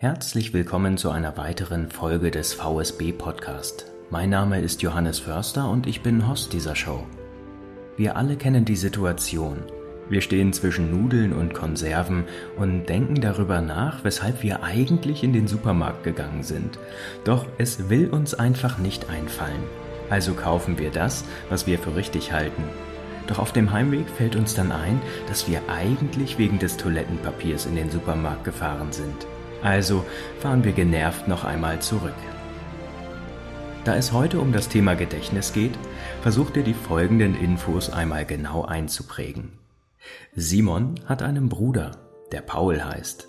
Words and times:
Herzlich 0.00 0.52
willkommen 0.52 0.96
zu 0.96 1.10
einer 1.10 1.36
weiteren 1.36 1.90
Folge 1.90 2.30
des 2.30 2.54
VSB 2.54 3.10
Podcast. 3.10 3.86
Mein 4.10 4.30
Name 4.30 4.60
ist 4.60 4.80
Johannes 4.80 5.18
Förster 5.18 5.68
und 5.68 5.88
ich 5.88 6.02
bin 6.02 6.28
Host 6.28 6.52
dieser 6.52 6.76
Show. 6.76 7.04
Wir 7.96 8.16
alle 8.16 8.36
kennen 8.36 8.64
die 8.64 8.76
Situation. 8.76 9.64
Wir 10.08 10.20
stehen 10.20 10.52
zwischen 10.52 10.92
Nudeln 10.92 11.32
und 11.32 11.52
Konserven 11.52 12.26
und 12.56 12.88
denken 12.88 13.20
darüber 13.20 13.60
nach, 13.60 14.04
weshalb 14.04 14.44
wir 14.44 14.62
eigentlich 14.62 15.24
in 15.24 15.32
den 15.32 15.48
Supermarkt 15.48 16.04
gegangen 16.04 16.44
sind. 16.44 16.78
Doch 17.24 17.46
es 17.58 17.88
will 17.90 18.08
uns 18.08 18.34
einfach 18.34 18.78
nicht 18.78 19.10
einfallen. 19.10 19.64
Also 20.10 20.34
kaufen 20.34 20.78
wir 20.78 20.92
das, 20.92 21.24
was 21.50 21.66
wir 21.66 21.80
für 21.80 21.96
richtig 21.96 22.30
halten. 22.30 22.62
Doch 23.26 23.40
auf 23.40 23.50
dem 23.50 23.72
Heimweg 23.72 24.08
fällt 24.08 24.36
uns 24.36 24.54
dann 24.54 24.70
ein, 24.70 25.02
dass 25.26 25.48
wir 25.48 25.60
eigentlich 25.68 26.38
wegen 26.38 26.60
des 26.60 26.76
Toilettenpapiers 26.76 27.66
in 27.66 27.74
den 27.74 27.90
Supermarkt 27.90 28.44
gefahren 28.44 28.92
sind. 28.92 29.26
Also 29.62 30.04
fahren 30.40 30.64
wir 30.64 30.72
genervt 30.72 31.28
noch 31.28 31.44
einmal 31.44 31.80
zurück. 31.80 32.14
Da 33.84 33.96
es 33.96 34.12
heute 34.12 34.40
um 34.40 34.52
das 34.52 34.68
Thema 34.68 34.94
Gedächtnis 34.94 35.52
geht, 35.52 35.72
versucht 36.20 36.56
ihr 36.56 36.62
die 36.62 36.74
folgenden 36.74 37.34
Infos 37.34 37.90
einmal 37.90 38.24
genau 38.26 38.64
einzuprägen. 38.64 39.58
Simon 40.34 41.00
hat 41.06 41.22
einen 41.22 41.48
Bruder, 41.48 41.92
der 42.30 42.42
Paul 42.42 42.84
heißt. 42.84 43.28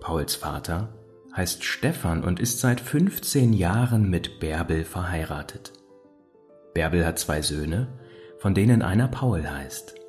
Pauls 0.00 0.34
Vater 0.34 0.94
heißt 1.36 1.64
Stefan 1.64 2.24
und 2.24 2.40
ist 2.40 2.60
seit 2.60 2.80
15 2.80 3.52
Jahren 3.52 4.08
mit 4.08 4.40
Bärbel 4.40 4.84
verheiratet. 4.84 5.72
Bärbel 6.74 7.04
hat 7.04 7.18
zwei 7.18 7.42
Söhne, 7.42 7.88
von 8.38 8.54
denen 8.54 8.82
einer 8.82 9.08
Paul 9.08 9.48
heißt. 9.48 9.99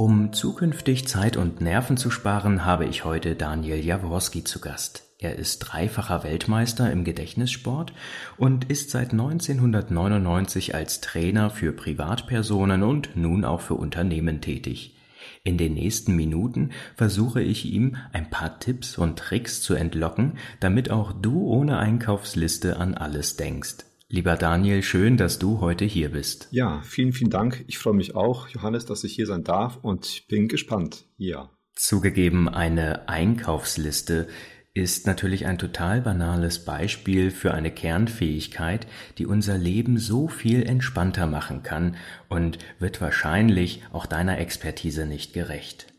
Um 0.00 0.32
zukünftig 0.32 1.06
Zeit 1.06 1.36
und 1.36 1.60
Nerven 1.60 1.98
zu 1.98 2.10
sparen, 2.10 2.64
habe 2.64 2.86
ich 2.86 3.04
heute 3.04 3.34
Daniel 3.34 3.84
Jaworski 3.84 4.44
zu 4.44 4.58
Gast. 4.58 5.04
Er 5.18 5.36
ist 5.36 5.58
dreifacher 5.58 6.24
Weltmeister 6.24 6.90
im 6.90 7.04
Gedächtnissport 7.04 7.92
und 8.38 8.64
ist 8.70 8.88
seit 8.88 9.10
1999 9.10 10.74
als 10.74 11.02
Trainer 11.02 11.50
für 11.50 11.74
Privatpersonen 11.74 12.82
und 12.82 13.14
nun 13.14 13.44
auch 13.44 13.60
für 13.60 13.74
Unternehmen 13.74 14.40
tätig. 14.40 14.96
In 15.44 15.58
den 15.58 15.74
nächsten 15.74 16.16
Minuten 16.16 16.70
versuche 16.96 17.42
ich 17.42 17.66
ihm 17.66 17.96
ein 18.14 18.30
paar 18.30 18.58
Tipps 18.58 18.96
und 18.96 19.18
Tricks 19.18 19.60
zu 19.60 19.74
entlocken, 19.74 20.38
damit 20.60 20.90
auch 20.90 21.12
du 21.12 21.46
ohne 21.46 21.76
Einkaufsliste 21.76 22.78
an 22.78 22.94
alles 22.94 23.36
denkst. 23.36 23.89
Lieber 24.12 24.34
Daniel, 24.34 24.82
schön, 24.82 25.16
dass 25.16 25.38
du 25.38 25.60
heute 25.60 25.84
hier 25.84 26.08
bist. 26.10 26.48
Ja, 26.50 26.82
vielen, 26.82 27.12
vielen 27.12 27.30
Dank. 27.30 27.64
Ich 27.68 27.78
freue 27.78 27.94
mich 27.94 28.16
auch, 28.16 28.48
Johannes, 28.48 28.84
dass 28.84 29.04
ich 29.04 29.14
hier 29.14 29.26
sein 29.26 29.44
darf 29.44 29.78
und 29.82 30.26
bin 30.26 30.48
gespannt. 30.48 31.06
Ja. 31.16 31.48
Zugegeben, 31.76 32.48
eine 32.48 33.08
Einkaufsliste 33.08 34.26
ist 34.74 35.06
natürlich 35.06 35.46
ein 35.46 35.58
total 35.58 36.00
banales 36.00 36.64
Beispiel 36.64 37.30
für 37.30 37.54
eine 37.54 37.70
Kernfähigkeit, 37.70 38.88
die 39.18 39.26
unser 39.26 39.56
Leben 39.56 39.96
so 39.96 40.26
viel 40.26 40.64
entspannter 40.64 41.28
machen 41.28 41.62
kann 41.62 41.94
und 42.28 42.58
wird 42.80 43.00
wahrscheinlich 43.00 43.84
auch 43.92 44.06
deiner 44.06 44.38
Expertise 44.38 45.06
nicht 45.06 45.34
gerecht. 45.34 45.89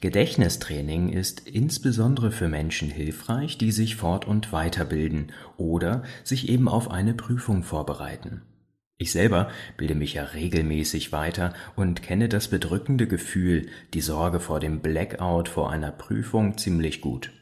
Gedächtnistraining 0.00 1.08
ist 1.08 1.48
insbesondere 1.48 2.30
für 2.30 2.48
Menschen 2.48 2.90
hilfreich, 2.90 3.58
die 3.58 3.72
sich 3.72 3.96
fort- 3.96 4.26
und 4.26 4.52
weiterbilden 4.52 5.32
oder 5.56 6.02
sich 6.22 6.48
eben 6.48 6.68
auf 6.68 6.90
eine 6.90 7.14
Prüfung 7.14 7.62
vorbereiten. 7.62 8.42
Ich 8.98 9.12
selber 9.12 9.50
bilde 9.76 9.94
mich 9.94 10.14
ja 10.14 10.24
regelmäßig 10.24 11.12
weiter 11.12 11.52
und 11.74 12.02
kenne 12.02 12.28
das 12.28 12.48
bedrückende 12.48 13.06
Gefühl, 13.06 13.68
die 13.92 14.00
Sorge 14.00 14.40
vor 14.40 14.58
dem 14.58 14.80
Blackout 14.80 15.48
vor 15.48 15.70
einer 15.70 15.90
Prüfung 15.90 16.56
ziemlich 16.56 17.02
gut. 17.02 17.32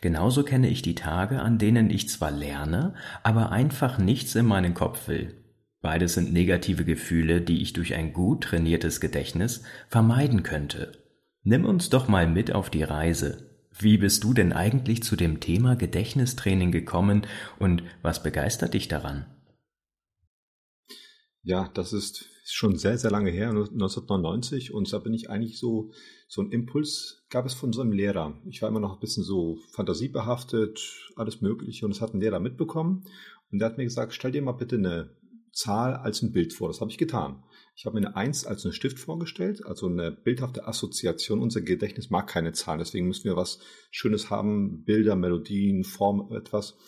Genauso 0.00 0.42
kenne 0.42 0.68
ich 0.68 0.82
die 0.82 0.94
Tage, 0.94 1.40
an 1.40 1.58
denen 1.58 1.88
ich 1.88 2.08
zwar 2.08 2.30
lerne, 2.30 2.94
aber 3.22 3.52
einfach 3.52 3.98
nichts 3.98 4.34
in 4.34 4.46
meinen 4.46 4.74
Kopf 4.74 5.08
will. 5.08 5.34
Beides 5.80 6.14
sind 6.14 6.32
negative 6.32 6.84
Gefühle, 6.84 7.40
die 7.40 7.62
ich 7.62 7.72
durch 7.72 7.94
ein 7.94 8.12
gut 8.12 8.44
trainiertes 8.44 9.00
Gedächtnis 9.00 9.62
vermeiden 9.88 10.42
könnte. 10.42 10.92
Nimm 11.42 11.64
uns 11.64 11.90
doch 11.90 12.08
mal 12.08 12.26
mit 12.26 12.52
auf 12.52 12.70
die 12.70 12.82
Reise. 12.82 13.48
Wie 13.78 13.98
bist 13.98 14.24
du 14.24 14.34
denn 14.34 14.52
eigentlich 14.52 15.02
zu 15.02 15.14
dem 15.14 15.40
Thema 15.40 15.76
Gedächtnistraining 15.76 16.72
gekommen 16.72 17.26
und 17.58 17.84
was 18.02 18.22
begeistert 18.22 18.74
dich 18.74 18.88
daran? 18.88 19.26
Ja, 21.42 21.70
das 21.74 21.92
ist 21.92 22.28
schon 22.44 22.76
sehr, 22.76 22.98
sehr 22.98 23.10
lange 23.10 23.30
her, 23.30 23.50
1999. 23.50 24.74
Und 24.74 24.92
da 24.92 24.98
bin 24.98 25.14
ich 25.14 25.30
eigentlich 25.30 25.58
so, 25.58 25.92
so 26.26 26.42
ein 26.42 26.50
Impuls 26.50 27.24
gab 27.30 27.46
es 27.46 27.54
von 27.54 27.72
so 27.72 27.80
einem 27.80 27.92
Lehrer. 27.92 28.40
Ich 28.46 28.62
war 28.62 28.68
immer 28.68 28.80
noch 28.80 28.94
ein 28.94 29.00
bisschen 29.00 29.22
so 29.22 29.58
fantasiebehaftet, 29.70 30.80
alles 31.16 31.40
Mögliche. 31.40 31.86
Und 31.86 31.92
es 31.92 32.00
hat 32.00 32.14
ein 32.14 32.20
Lehrer 32.20 32.40
mitbekommen. 32.40 33.04
Und 33.50 33.60
der 33.60 33.68
hat 33.68 33.78
mir 33.78 33.84
gesagt, 33.84 34.12
stell 34.12 34.32
dir 34.32 34.42
mal 34.42 34.52
bitte 34.52 34.76
eine 34.76 35.16
Zahl 35.58 35.94
als 35.94 36.22
ein 36.22 36.30
Bild 36.32 36.52
vor. 36.52 36.68
Das 36.68 36.80
habe 36.80 36.90
ich 36.90 36.98
getan. 36.98 37.42
Ich 37.74 37.84
habe 37.84 37.98
mir 37.98 38.06
eine 38.06 38.16
Eins 38.16 38.46
als 38.46 38.64
einen 38.64 38.72
Stift 38.72 38.98
vorgestellt, 39.00 39.66
also 39.66 39.86
eine 39.88 40.12
bildhafte 40.12 40.66
Assoziation. 40.66 41.40
Unser 41.40 41.62
Gedächtnis 41.62 42.10
mag 42.10 42.28
keine 42.28 42.52
Zahlen, 42.52 42.78
deswegen 42.78 43.08
müssen 43.08 43.24
wir 43.24 43.36
was 43.36 43.58
Schönes 43.90 44.30
haben, 44.30 44.84
Bilder, 44.84 45.16
Melodien, 45.16 45.82
Form, 45.82 46.32
etwas. 46.32 46.78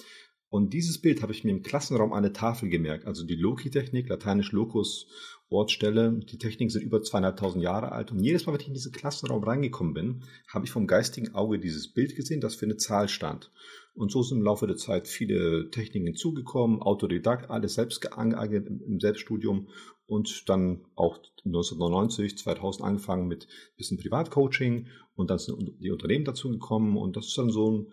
Und 0.50 0.72
dieses 0.75 1.00
Bild 1.00 1.22
habe 1.22 1.33
ich 1.33 1.44
mir 1.44 1.53
im 1.53 1.62
Klassenraum 1.62 2.12
an 2.12 2.25
der 2.25 2.33
Tafel 2.33 2.69
gemerkt. 2.69 3.06
Also 3.06 3.25
die 3.25 3.37
Loki-Technik, 3.37 4.09
lateinisch 4.09 4.50
Locus, 4.50 5.06
Ortstelle. 5.49 6.21
Die 6.28 6.38
Techniken 6.38 6.71
sind 6.71 6.83
über 6.83 7.03
zweieinhalbtausend 7.03 7.62
Jahre 7.62 7.93
alt. 7.93 8.11
Und 8.11 8.21
jedes 8.21 8.47
Mal, 8.47 8.53
wenn 8.53 8.61
ich 8.61 8.69
in 8.69 8.75
diesen 8.75 8.93
Klassenraum 8.93 9.44
reingekommen 9.44 9.94
bin, 9.94 10.25
habe 10.49 10.65
ich 10.65 10.72
vom 10.72 10.88
geistigen 10.88 11.34
Auge 11.34 11.61
dieses 11.61 11.93
Bild 11.93 12.16
gesehen, 12.16 12.41
das 12.41 12.56
für 12.56 12.66
eine 12.66 12.77
Zahl 12.77 13.09
stand. 13.09 13.53
Und 13.94 14.11
so 14.11 14.22
sind 14.22 14.38
im 14.38 14.44
Laufe 14.44 14.66
der 14.66 14.77
Zeit 14.77 15.06
viele 15.06 15.71
Techniken 15.71 16.06
hinzugekommen, 16.06 16.82
Autodidakt, 16.82 17.50
alles 17.50 17.75
selbst 17.75 18.00
geeignet 18.00 18.67
im 18.67 18.99
Selbststudium 19.00 19.69
und 20.06 20.49
dann 20.49 20.84
auch 20.97 21.19
1999, 21.44 22.38
2000 22.38 22.84
angefangen 22.84 23.28
mit 23.28 23.47
bisschen 23.77 23.99
Privatcoaching 23.99 24.88
und 25.15 25.31
dann 25.31 25.38
sind 25.38 25.75
die 25.81 25.91
Unternehmen 25.91 26.25
dazu 26.25 26.50
gekommen 26.50 26.97
und 26.97 27.17
das 27.17 27.27
ist 27.27 27.38
dann 27.38 27.50
so 27.50 27.71
ein 27.71 27.93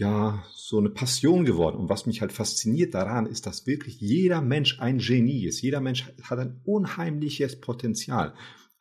ja, 0.00 0.42
so 0.54 0.78
eine 0.78 0.88
Passion 0.88 1.44
geworden. 1.44 1.76
Und 1.76 1.90
was 1.90 2.06
mich 2.06 2.22
halt 2.22 2.32
fasziniert 2.32 2.94
daran, 2.94 3.26
ist, 3.26 3.44
dass 3.46 3.66
wirklich 3.66 4.00
jeder 4.00 4.40
Mensch 4.40 4.80
ein 4.80 4.96
Genie 4.96 5.44
ist. 5.44 5.60
Jeder 5.60 5.80
Mensch 5.80 6.10
hat 6.22 6.38
ein 6.38 6.58
unheimliches 6.64 7.60
Potenzial. 7.60 8.32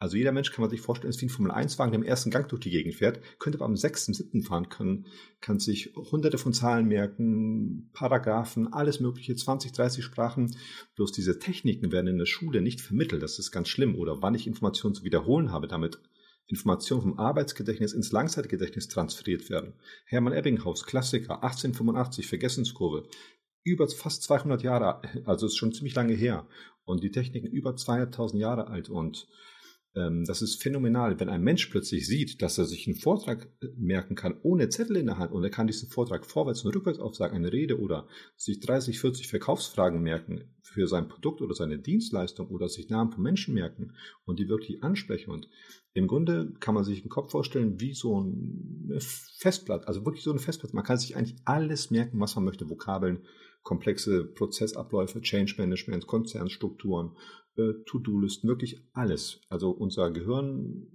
Also 0.02 0.16
jeder 0.16 0.32
Mensch 0.32 0.54
kann 0.54 0.62
man 0.62 0.70
sich 0.70 0.80
vorstellen, 0.80 1.10
ist 1.10 1.22
wie 1.22 1.26
ein 1.26 1.30
Formel-1-Wagen, 1.30 1.92
der 1.92 2.00
im 2.00 2.08
ersten 2.08 2.32
Gang 2.32 2.48
durch 2.48 2.62
die 2.62 2.70
Gegend 2.70 2.96
fährt, 2.96 3.20
könnte 3.38 3.58
aber 3.58 3.66
am 3.66 3.76
sechsten, 3.76 4.14
siebten 4.14 4.44
fahren 4.44 4.70
können, 4.70 5.08
kann 5.42 5.60
sich 5.60 5.94
hunderte 5.94 6.38
von 6.38 6.54
Zahlen 6.54 6.88
merken, 6.88 7.90
Paragraphen, 7.92 8.72
alles 8.72 9.02
mögliche, 9.02 9.36
20, 9.36 9.74
30 9.74 10.06
Sprachen. 10.06 10.56
Bloß 10.96 11.12
diese 11.12 11.38
Techniken 11.38 11.92
werden 11.92 12.08
in 12.08 12.18
der 12.18 12.28
Schule 12.28 12.62
nicht 12.62 12.80
vermittelt. 12.80 13.22
Das 13.22 13.40
ist 13.40 13.52
ganz 13.52 13.68
schlimm. 13.68 13.96
Oder 13.96 14.22
wann 14.22 14.36
ich 14.36 14.48
Informationen 14.48 14.96
zu 14.96 15.04
wiederholen 15.04 15.52
habe, 15.52 15.68
damit 15.68 16.00
Informationen 16.50 17.02
vom 17.04 17.20
Arbeitsgedächtnis 17.20 17.94
ins 17.94 18.12
Langzeitgedächtnis 18.12 18.88
transferiert 18.88 19.50
werden. 19.50 19.74
Hermann 20.06 20.34
Ebbinghaus, 20.34 20.84
Klassiker, 20.84 21.44
1885, 21.44 22.28
Vergessenskurve, 22.28 23.08
über 23.64 23.88
fast 23.88 24.24
200 24.24 24.64
Jahre, 24.64 25.02
also 25.26 25.46
ist 25.46 25.58
schon 25.58 25.74
ziemlich 25.74 25.96
lange 25.96 26.14
her. 26.14 26.48
Und 26.86 27.04
die 27.04 27.12
Techniken 27.12 27.48
über 27.48 27.72
200.000 27.72 28.38
Jahre 28.38 28.68
alt 28.68 28.90
und 28.90 29.28
das 30.26 30.42
ist 30.42 30.62
phänomenal, 30.62 31.20
wenn 31.20 31.30
ein 31.30 31.42
Mensch 31.42 31.68
plötzlich 31.68 32.08
sieht, 32.08 32.42
dass 32.42 32.58
er 32.58 32.66
sich 32.66 32.88
einen 32.88 32.96
Vortrag 32.96 33.50
äh, 33.62 33.68
merken 33.78 34.16
kann, 34.16 34.38
ohne 34.44 34.70
Zettel 34.70 34.98
in 34.98 35.08
der 35.08 35.18
Hand, 35.18 35.32
und 35.32 35.44
er 35.44 35.50
kann 35.50 35.68
diesen 35.68 35.90
Vortrag 35.90 36.26
vorwärts 36.26 36.64
und 36.64 36.76
rückwärts 36.76 37.00
aufsagen, 37.00 37.36
eine 37.36 37.52
Rede 37.52 37.80
oder 37.80 38.08
sich 38.36 38.60
30, 38.60 39.00
40 39.00 39.28
Verkaufsfragen 39.28 40.02
merken 40.02 40.44
für 40.62 40.88
sein 40.88 41.08
Produkt 41.08 41.42
oder 41.42 41.54
seine 41.54 41.80
Dienstleistung 41.80 42.48
oder 42.50 42.70
sich 42.70 42.90
Namen 42.90 43.12
von 43.12 43.24
Menschen 43.24 43.54
merken 43.54 43.94
und 44.26 44.40
die 44.40 44.50
wirklich 44.50 44.84
ansprechen. 44.84 45.32
Und 45.32 45.50
im 45.94 46.08
Grunde 46.08 46.54
kann 46.60 46.76
man 46.76 46.84
sich 46.84 47.04
im 47.04 47.10
Kopf 47.10 47.32
vorstellen, 47.32 47.80
wie 47.80 47.94
so 47.94 48.18
eine 48.18 49.00
Festplatte, 49.00 49.88
also 49.88 50.06
wirklich 50.06 50.24
so 50.24 50.30
eine 50.30 50.40
Festplatte. 50.40 50.76
Man 50.76 50.86
kann 50.86 50.98
sich 50.98 51.16
eigentlich 51.16 51.38
alles 51.46 51.90
merken, 51.90 52.20
was 52.20 52.36
man 52.36 52.46
möchte, 52.46 52.70
Vokabeln, 52.70 53.26
komplexe 53.64 54.26
Prozessabläufe, 54.26 55.22
Change 55.22 55.56
Management, 55.58 56.08
Konzernstrukturen, 56.08 57.16
äh, 57.56 57.74
To-Do-Listen, 57.86 58.48
wirklich 58.48 58.84
alles. 58.94 59.42
Also 59.50 59.72
unser 59.72 60.12
Gehirn, 60.12 60.88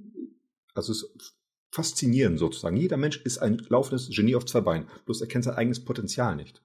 also 0.75 0.93
es 0.93 1.03
ist 1.03 1.37
faszinierend 1.71 2.39
sozusagen. 2.39 2.77
Jeder 2.77 2.97
Mensch 2.97 3.21
ist 3.23 3.39
ein 3.39 3.59
laufendes 3.69 4.09
Genie 4.11 4.37
auf 4.37 4.47
zwei 4.47 4.61
Beinen, 4.61 4.89
bloß 5.07 5.21
er 5.21 5.27
kennt 5.27 5.45
sein 5.45 5.57
eigenes 5.57 5.85
Potenzial 5.85 6.37
nicht. 6.37 6.63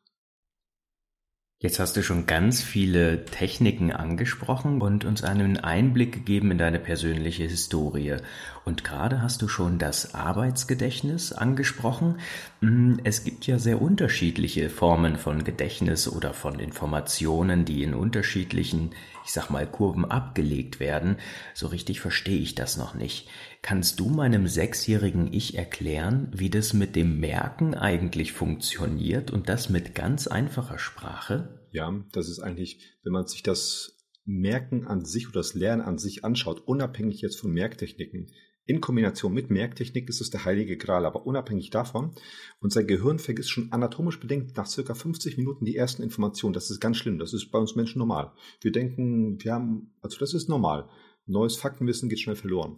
Jetzt 1.62 1.78
hast 1.78 1.98
du 1.98 2.04
schon 2.04 2.26
ganz 2.26 2.62
viele 2.62 3.26
Techniken 3.26 3.92
angesprochen 3.92 4.82
und 4.82 5.04
uns 5.04 5.26
einen 5.26 5.58
Einblick 5.58 6.14
gegeben 6.14 6.52
in 6.52 6.58
deine 6.58 6.80
persönliche 6.80 7.44
Historie. 7.44 8.16
Und 8.64 8.86
gerade 8.86 9.22
hast 9.22 9.42
du 9.42 9.50
schon 9.50 9.78
das 9.78 10.16
Arbeitsgedächtnis 10.16 11.34
angesprochen. 11.34 12.22
Hm, 12.62 13.02
es 13.04 13.26
gibt 13.26 13.46
ja 13.46 13.60
sehr 13.60 13.82
unterschiedliche 13.82 14.70
Formen 14.70 15.18
von 15.18 15.44
Gedächtnis 15.44 16.08
oder 16.08 16.34
von 16.34 16.60
Informationen, 16.60 17.66
die 17.66 17.84
in 17.84 17.94
unterschiedlichen, 17.94 18.92
ich 19.26 19.34
sag 19.34 19.50
mal, 19.50 19.68
Kurven 19.68 20.06
abgelegt 20.06 20.80
werden. 20.80 21.18
So 21.54 21.68
richtig 21.68 22.00
verstehe 22.00 22.40
ich 22.40 22.56
das 22.56 22.78
noch 22.78 22.94
nicht. 22.94 23.28
Kannst 23.62 24.00
du 24.00 24.08
meinem 24.08 24.48
sechsjährigen 24.48 25.34
Ich 25.34 25.58
erklären, 25.58 26.30
wie 26.34 26.50
das 26.50 26.72
mit 26.72 26.96
dem 26.96 27.20
Merken 27.20 27.76
eigentlich 27.76 28.32
funktioniert 28.32 29.30
und 29.30 29.50
das 29.50 29.68
mit 29.68 29.94
ganz 29.94 30.28
einfacher 30.28 30.80
Sprache? 30.80 31.49
Ja, 31.72 32.04
das 32.12 32.30
ist 32.30 32.40
eigentlich, 32.40 32.80
wenn 33.04 33.14
man 33.14 33.28
sich 33.28 33.44
das 33.44 33.98
Merken 34.26 34.86
an 34.86 35.06
sich 35.06 35.28
oder 35.28 35.40
das 35.40 35.54
Lernen 35.54 35.82
an 35.82 35.98
sich 35.98 36.24
anschaut, 36.26 36.62
unabhängig 36.66 37.22
jetzt 37.22 37.40
von 37.40 37.52
Merktechniken, 37.52 38.32
in 38.70 38.82
Kombination 38.82 39.34
mit 39.34 39.50
Merktechnik 39.50 40.08
ist 40.10 40.22
es 40.22 40.30
der 40.30 40.46
heilige 40.46 40.78
Gral, 40.78 41.08
aber 41.08 41.26
unabhängig 41.26 41.72
davon. 41.72 42.14
Unser 42.60 42.84
Gehirn 42.84 43.18
vergisst 43.18 43.50
schon 43.50 43.72
anatomisch 43.72 44.20
bedingt 44.20 44.56
nach 44.58 44.68
circa 44.68 44.94
50 44.94 45.38
Minuten 45.38 45.66
die 45.66 45.76
ersten 45.76 46.04
Informationen. 46.04 46.54
Das 46.54 46.70
ist 46.70 46.80
ganz 46.80 46.98
schlimm. 46.98 47.18
Das 47.18 47.34
ist 47.34 47.50
bei 47.50 47.58
uns 47.58 47.76
Menschen 47.76 47.98
normal. 47.98 48.32
Wir 48.62 48.72
denken, 48.72 49.44
wir 49.44 49.54
haben, 49.54 49.96
also 50.02 50.20
das 50.20 50.36
ist 50.36 50.50
normal. 50.50 50.88
Neues 51.26 51.56
Faktenwissen 51.56 52.10
geht 52.10 52.20
schnell 52.20 52.36
verloren. 52.36 52.76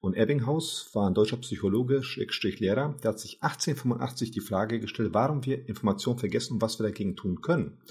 Und 0.00 0.14
Ebbinghaus 0.14 0.88
war 0.94 1.06
ein 1.06 1.12
deutscher 1.12 1.36
Psychologe, 1.36 2.02
Schrägstrich 2.02 2.58
Lehrer, 2.58 2.96
der 3.02 3.10
hat 3.10 3.20
sich 3.20 3.42
1885 3.42 4.30
die 4.30 4.40
Frage 4.40 4.80
gestellt, 4.80 5.12
warum 5.12 5.44
wir 5.44 5.68
Informationen 5.68 6.18
vergessen 6.18 6.54
und 6.54 6.62
was 6.62 6.78
wir 6.78 6.84
dagegen 6.86 7.14
tun 7.14 7.42
können. 7.42 7.82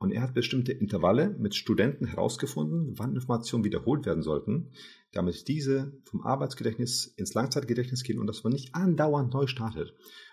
Und 0.00 0.12
er 0.12 0.22
hat 0.22 0.32
bestimmte 0.32 0.72
Intervalle 0.72 1.36
mit 1.38 1.54
Studenten 1.54 2.06
herausgefunden, 2.06 2.98
wann 2.98 3.14
Informationen 3.14 3.64
wiederholt 3.64 4.06
werden 4.06 4.22
sollten, 4.22 4.70
damit 5.12 5.46
diese 5.46 5.92
vom 6.04 6.22
Arbeitsgedächtnis 6.22 7.04
ins 7.04 7.34
Langzeitgedächtnis 7.34 8.02
gehen 8.02 8.18
und 8.18 8.26
dass 8.26 8.42
man 8.42 8.54
nicht 8.54 8.74
andauernd 8.74 9.34
neu 9.34 9.46
startet. 9.46 9.92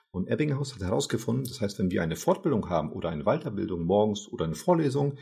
Und 0.10 0.30
Ebbinghaus 0.30 0.74
hat 0.74 0.82
herausgefunden, 0.82 1.44
das 1.44 1.60
heißt, 1.60 1.80
wenn 1.80 1.92
wir 1.92 2.02
eine 2.02 2.16
Fortbildung 2.16 2.70
haben 2.70 2.94
oder 2.94 3.10
eine 3.10 3.26
Weiterbildung 3.26 3.84
morgens 3.84 4.30
oder 4.30 4.46
eine 4.46 4.56
Vorlesung, 4.56 5.18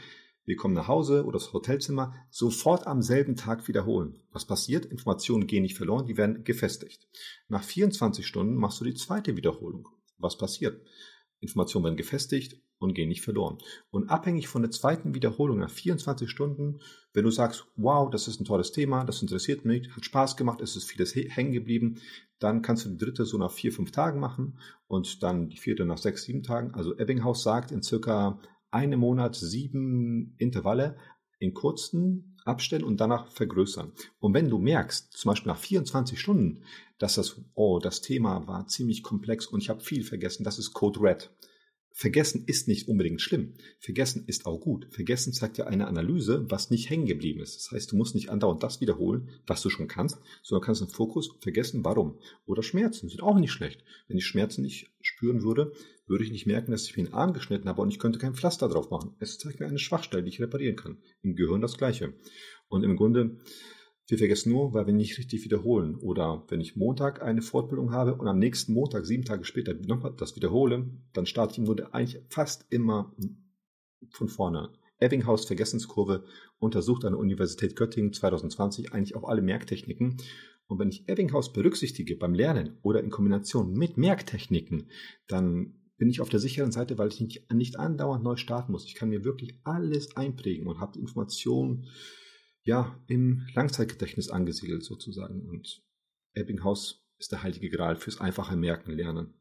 wir 0.46 0.58
kommen 0.58 0.76
nach 0.76 0.88
Hause 0.88 1.26
oder 1.26 1.40
das 1.40 1.52
Hotelzimmer, 1.52 2.14
sofort 2.30 2.86
am 2.86 3.02
selben 3.02 3.36
Tag 3.36 3.68
wiederholen. 3.68 4.22
Was 4.32 4.46
passiert? 4.46 4.86
Informationen 4.86 5.48
gehen 5.48 5.64
nicht 5.64 5.76
verloren, 5.76 6.06
die 6.06 6.18
werden 6.18 6.44
gefestigt. 6.44 7.08
Nach 7.48 7.64
24 7.64 8.28
Stunden 8.28 8.54
machst 8.54 8.80
du 8.80 8.86
die 8.86 8.94
zweite 8.94 9.36
Wiederholung. 9.38 9.88
Was 10.20 10.38
passiert? 10.38 10.86
Informationen 11.40 11.86
werden 11.86 11.98
gefestigt 11.98 12.62
und 12.80 12.94
gehen 12.94 13.10
nicht 13.10 13.22
verloren. 13.22 13.58
Und 13.90 14.10
abhängig 14.10 14.48
von 14.48 14.62
der 14.62 14.72
zweiten 14.72 15.14
Wiederholung 15.16 15.60
nach 15.60 15.70
24 15.70 16.30
Stunden, 16.30 16.80
wenn 17.14 17.24
du 17.24 17.32
sagst, 17.32 17.66
wow, 17.76 18.10
das 18.10 18.28
ist 18.28 18.40
ein 18.40 18.46
tolles 18.46 18.72
Thema, 18.72 19.04
das 19.04 19.22
interessiert 19.22 19.66
mich, 19.66 19.90
hat 19.96 20.06
Spaß 20.06 20.38
gemacht, 20.38 20.62
es 20.62 20.76
ist 20.76 20.86
vieles 20.86 21.16
hängen 21.16 21.54
geblieben, 21.54 22.02
dann 22.40 22.62
kannst 22.62 22.86
du 22.86 22.90
die 22.90 22.98
dritte 22.98 23.26
so 23.26 23.38
nach 23.38 23.52
vier, 23.52 23.72
fünf 23.72 23.92
Tagen 23.92 24.20
machen 24.20 24.60
und 24.88 25.24
dann 25.24 25.50
die 25.50 25.58
vierte 25.58 25.86
nach 25.86 25.98
sechs, 25.98 26.24
sieben 26.24 26.44
Tagen. 26.44 26.74
Also 26.74 26.98
Ebbinghaus 26.98 27.44
sagt 27.44 27.72
in 27.72 27.82
circa 27.82 28.40
einem 28.72 29.00
Monat 29.00 29.36
sieben 29.36 30.36
Intervalle 30.38 30.98
in 31.40 31.54
kurzen 31.54 32.38
Abständen 32.44 32.86
und 32.86 33.00
danach 33.00 33.32
vergrößern. 33.32 33.92
Und 34.20 34.34
wenn 34.34 34.50
du 34.50 34.58
merkst, 34.58 35.14
zum 35.14 35.30
Beispiel 35.30 35.52
nach 35.52 35.58
24 35.58 36.20
Stunden, 36.20 36.64
dass 36.98 37.16
das, 37.16 37.42
oh, 37.56 37.80
das 37.80 38.02
Thema 38.02 38.48
war 38.48 38.68
ziemlich 38.68 39.04
komplex 39.04 39.48
und 39.48 39.62
ich 39.62 39.70
habe 39.70 39.82
viel 39.82 40.04
vergessen, 40.04 40.44
das 40.44 40.60
ist 40.60 40.74
Code 40.74 41.02
Red. 41.02 41.32
Vergessen 41.98 42.44
ist 42.46 42.68
nicht 42.68 42.90
unbedingt 42.90 43.22
schlimm. 43.22 43.54
Vergessen 43.80 44.26
ist 44.28 44.46
auch 44.46 44.60
gut. 44.60 44.86
Vergessen 44.92 45.32
zeigt 45.32 45.58
ja 45.58 45.68
eine 45.68 45.88
Analyse, 45.88 46.46
was 46.50 46.70
nicht 46.70 46.90
hängen 46.90 47.06
geblieben 47.06 47.40
ist. 47.40 47.56
Das 47.56 47.72
heißt, 47.72 47.94
du 47.94 47.96
musst 47.96 48.16
nicht 48.16 48.30
andauernd 48.30 48.62
das 48.62 48.82
wiederholen, 48.82 49.30
was 49.48 49.62
du 49.62 49.70
schon 49.70 49.88
kannst, 49.88 50.20
sondern 50.44 50.66
kannst 50.66 50.82
im 50.82 50.90
Fokus 50.90 51.38
vergessen, 51.40 51.86
warum. 51.86 52.20
Oder 52.46 52.64
Schmerzen 52.64 53.08
sind 53.08 53.24
auch 53.24 53.40
nicht 53.40 53.54
schlecht. 53.54 53.86
Wenn 54.10 54.18
ich 54.18 54.26
Schmerzen 54.26 54.64
nicht 54.64 54.92
spüren 55.00 55.42
würde, 55.42 55.72
würde 56.06 56.26
ich 56.26 56.32
nicht 56.32 56.46
merken, 56.46 56.72
dass 56.72 56.84
ich 56.84 56.98
mir 56.98 57.06
den 57.06 57.14
Arm 57.14 57.32
geschnitten 57.32 57.70
habe 57.70 57.82
und 57.82 57.90
ich 57.90 58.00
könnte 58.00 58.20
kein 58.20 58.36
Pflaster 58.36 58.68
drauf 58.68 58.90
machen. 58.90 59.16
Es 59.20 59.38
zeigt 59.38 59.62
mir 59.62 59.68
eine 59.68 59.80
Schwachstelle, 59.80 60.22
die 60.22 60.30
ich 60.32 60.42
reparieren 60.42 60.76
kann. 60.76 60.98
Im 61.22 61.38
Gehirn 61.38 61.62
das 61.62 61.78
Gleiche. 61.78 62.14
Und 62.68 62.84
im 62.84 62.98
Grunde 62.98 63.40
wir 64.08 64.18
vergessen 64.18 64.52
nur, 64.52 64.74
weil 64.74 64.86
wir 64.86 64.94
nicht 64.94 65.18
richtig 65.18 65.44
wiederholen. 65.44 65.96
Oder 65.96 66.44
wenn 66.50 66.62
ich 66.62 66.76
Montag 66.76 67.24
eine 67.24 67.42
Fortbildung 67.42 67.92
habe 67.92 68.16
und 68.16 68.28
am 68.28 68.38
nächsten 68.38 68.74
Montag, 68.74 69.06
sieben 69.06 69.26
Tage 69.26 69.46
später, 69.46 69.74
nochmal 69.74 70.14
das 70.16 70.36
wiederhole, 70.36 70.90
dann 71.14 71.26
starte 71.26 71.54
ich 71.54 71.58
im 71.58 71.66
Grunde 71.66 71.94
eigentlich 71.94 72.22
fast 72.30 72.66
immer 72.70 73.16
von 74.12 74.28
vorne. 74.28 74.70
Ebbinghaus 75.00 75.46
Vergessenskurve 75.46 76.24
untersucht 76.60 77.04
an 77.04 77.14
der 77.14 77.20
Universität 77.20 77.76
Göttingen 77.76 78.14
2020 78.14 78.94
eigentlich 78.94 79.16
auch 79.16 79.28
alle 79.28 79.42
Merktechniken. 79.42 80.18
Und 80.68 80.80
wenn 80.80 80.90
ich 80.90 81.08
Ebbinghaus 81.10 81.52
berücksichtige 81.52 82.16
beim 82.16 82.34
Lernen 82.34 82.78
oder 82.82 83.02
in 83.04 83.10
Kombination 83.10 83.74
mit 83.74 83.98
Merktechniken, 83.98 84.90
dann 85.28 85.76
bin 85.98 86.10
ich 86.10 86.22
auf 86.22 86.30
der 86.30 86.40
sicheren 86.40 86.72
Seite, 86.72 86.98
weil 86.98 87.10
ich 87.10 87.22
nicht, 87.22 87.52
nicht 87.54 87.80
andauernd 87.80 88.24
neu 88.24 88.36
starten 88.36 88.72
muss. 88.72 88.86
Ich 88.86 88.96
kann 88.96 89.10
mir 89.10 89.24
wirklich 89.24 89.60
alles 89.64 90.16
einprägen 90.16 90.68
und 90.68 90.80
habe 90.80 90.94
die 90.94 91.00
Informationen 91.00 91.88
ja, 92.66 93.00
im 93.08 93.48
Langzeitgedächtnis 93.54 94.30
angesiedelt 94.30 94.84
sozusagen. 94.84 95.48
Und 95.48 95.84
Ebbinghaus 96.34 97.06
ist 97.18 97.32
der 97.32 97.44
heilige 97.44 97.70
Gral 97.70 97.96
fürs 97.96 98.20
einfache 98.20 98.58
Merken 98.58 98.92
lernen. 98.92 99.34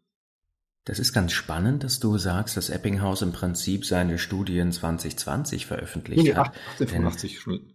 Das 0.84 0.98
ist 0.98 1.14
ganz 1.14 1.32
spannend, 1.32 1.82
dass 1.82 1.98
du 1.98 2.18
sagst, 2.18 2.58
dass 2.58 2.68
Ebbinghaus 2.68 3.22
im 3.22 3.32
Prinzip 3.32 3.86
seine 3.86 4.18
Studien 4.18 4.70
2020 4.70 5.64
veröffentlicht 5.64 6.22
nee, 6.22 6.30
nee, 6.30 6.34
hat. 6.34 6.48
1885 6.78 7.40
schon. 7.40 7.74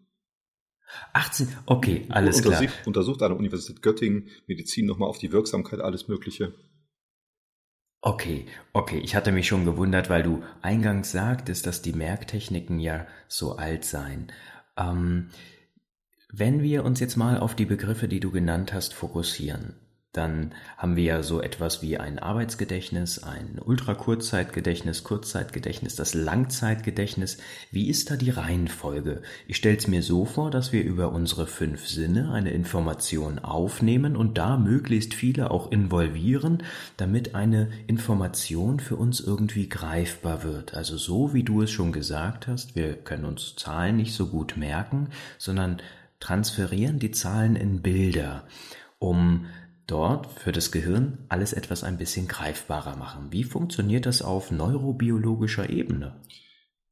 18, 1.13 1.48
okay, 1.66 2.06
alles 2.10 2.38
untersucht, 2.38 2.69
klar. 2.69 2.88
Untersucht 2.88 3.22
an 3.22 3.30
der 3.30 3.40
Universität 3.40 3.81
Göttingen 3.81 4.30
Medizin 4.48 4.86
nochmal 4.86 5.10
auf 5.10 5.18
die 5.18 5.31
Wirksamkeit, 5.31 5.81
alles 5.81 6.07
Mögliche. 6.07 6.54
Okay, 8.02 8.45
okay, 8.74 9.00
ich 9.00 9.16
hatte 9.16 9.31
mich 9.31 9.48
schon 9.48 9.66
gewundert, 9.66 10.10
weil 10.10 10.24
du 10.24 10.44
eingangs 10.62 11.12
sagtest, 11.12 11.66
dass 11.66 11.81
die 11.81 11.94
Merktechniken 11.94 12.80
ja 12.80 13.06
so 13.28 13.57
alt 13.57 13.86
seien. 13.86 14.31
Ähm, 14.80 15.30
wenn 16.31 16.62
wir 16.62 16.86
uns 16.86 17.00
jetzt 17.00 17.18
mal 17.18 17.38
auf 17.38 17.56
die 17.56 17.66
Begriffe, 17.66 18.08
die 18.08 18.20
du 18.20 18.31
genannt 18.31 18.74
hast, 18.74 18.94
fokussieren, 18.94 19.76
dann 20.11 20.56
haben 20.75 20.95
wir 20.95 21.03
ja 21.03 21.23
so 21.23 21.39
etwas 21.39 21.83
wie 21.83 22.00
ein 22.00 22.17
Arbeitsgedächtnis, 22.17 23.21
ein 23.21 23.59
Ultrakurzzeitgedächtnis, 23.63 25.03
Kurzzeitgedächtnis, 25.03 25.95
das 25.95 26.15
Langzeitgedächtnis. 26.15 27.38
Wie 27.69 27.89
ist 27.89 28.09
da 28.09 28.15
die 28.15 28.31
Reihenfolge? 28.31 29.21
Ich 29.45 29.57
stelle 29.57 29.77
es 29.77 29.88
mir 29.88 30.01
so 30.01 30.25
vor, 30.25 30.50
dass 30.50 30.73
wir 30.73 30.83
über 30.83 31.11
unsere 31.11 31.45
fünf 31.45 31.88
Sinne 31.88 32.31
eine 32.31 32.50
Information 32.50 33.38
aufnehmen 33.38 34.15
und 34.15 34.39
da 34.39 34.57
möglichst 34.57 35.13
viele 35.13 35.51
auch 35.51 35.71
involvieren, 35.71 36.63
damit 36.97 37.35
eine 37.35 37.69
Information 37.85 38.79
für 38.79 38.95
uns 38.95 39.19
irgendwie 39.19 39.69
greifbar 39.69 40.44
wird. 40.44 40.73
Also 40.73 40.97
so 40.97 41.35
wie 41.35 41.44
du 41.44 41.61
es 41.61 41.69
schon 41.69 41.91
gesagt 41.91 42.47
hast, 42.47 42.75
wir 42.75 42.95
können 42.95 43.25
uns 43.25 43.56
Zahlen 43.57 43.97
nicht 43.97 44.15
so 44.15 44.25
gut 44.25 44.57
merken, 44.57 45.09
sondern 45.38 45.83
transferieren 46.19 46.97
die 46.97 47.11
Zahlen 47.11 47.56
in 47.56 47.83
Bilder, 47.83 48.47
um 48.97 49.45
dort 49.89 50.27
für 50.27 50.51
das 50.51 50.71
Gehirn 50.71 51.25
alles 51.30 51.53
etwas 51.53 51.83
ein 51.83 51.97
bisschen 51.97 52.27
greifbarer 52.27 52.95
machen. 52.95 53.31
Wie 53.31 53.44
funktioniert 53.44 54.06
das 54.06 54.21
auf 54.21 54.51
neurobiologischer 54.51 55.69
Ebene? 55.69 56.21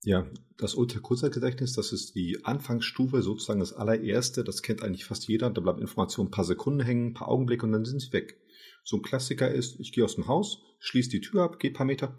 Ja, 0.03 0.25
das 0.57 0.75
Ultrakurzzeitgedächtnis, 0.75 1.73
das 1.73 1.91
ist 1.91 2.15
die 2.15 2.43
Anfangsstufe, 2.45 3.21
sozusagen 3.21 3.59
das 3.59 3.73
allererste, 3.73 4.43
das 4.43 4.61
kennt 4.61 4.81
eigentlich 4.81 5.05
fast 5.05 5.27
jeder, 5.27 5.49
da 5.49 5.61
bleiben 5.61 5.81
Informationen 5.81 6.29
ein 6.29 6.31
paar 6.31 6.45
Sekunden 6.45 6.79
hängen, 6.79 7.07
ein 7.07 7.13
paar 7.13 7.27
Augenblicke 7.27 7.65
und 7.65 7.73
dann 7.73 7.85
sind 7.85 8.01
sie 8.01 8.13
weg. 8.13 8.39
So 8.83 8.97
ein 8.97 9.03
Klassiker 9.03 9.51
ist, 9.51 9.79
ich 9.79 9.91
gehe 9.91 10.05
aus 10.05 10.15
dem 10.15 10.27
Haus, 10.27 10.61
schließe 10.79 11.09
die 11.09 11.21
Tür 11.21 11.43
ab, 11.43 11.59
gehe 11.59 11.71
ein 11.71 11.73
paar 11.73 11.85
Meter, 11.85 12.17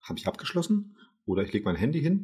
habe 0.00 0.18
ich 0.18 0.26
abgeschlossen? 0.26 0.96
Oder 1.26 1.42
ich 1.42 1.52
lege 1.52 1.64
mein 1.64 1.76
Handy 1.76 2.00
hin, 2.00 2.14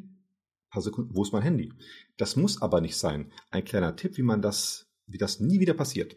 ein 0.66 0.70
paar 0.70 0.82
Sekunden, 0.82 1.14
wo 1.14 1.22
ist 1.22 1.32
mein 1.32 1.42
Handy? 1.42 1.72
Das 2.16 2.36
muss 2.36 2.62
aber 2.62 2.80
nicht 2.80 2.96
sein. 2.96 3.32
Ein 3.50 3.64
kleiner 3.64 3.96
Tipp, 3.96 4.16
wie 4.16 4.22
man 4.22 4.42
das, 4.42 4.86
wie 5.06 5.18
das 5.18 5.40
nie 5.40 5.58
wieder 5.58 5.74
passiert. 5.74 6.16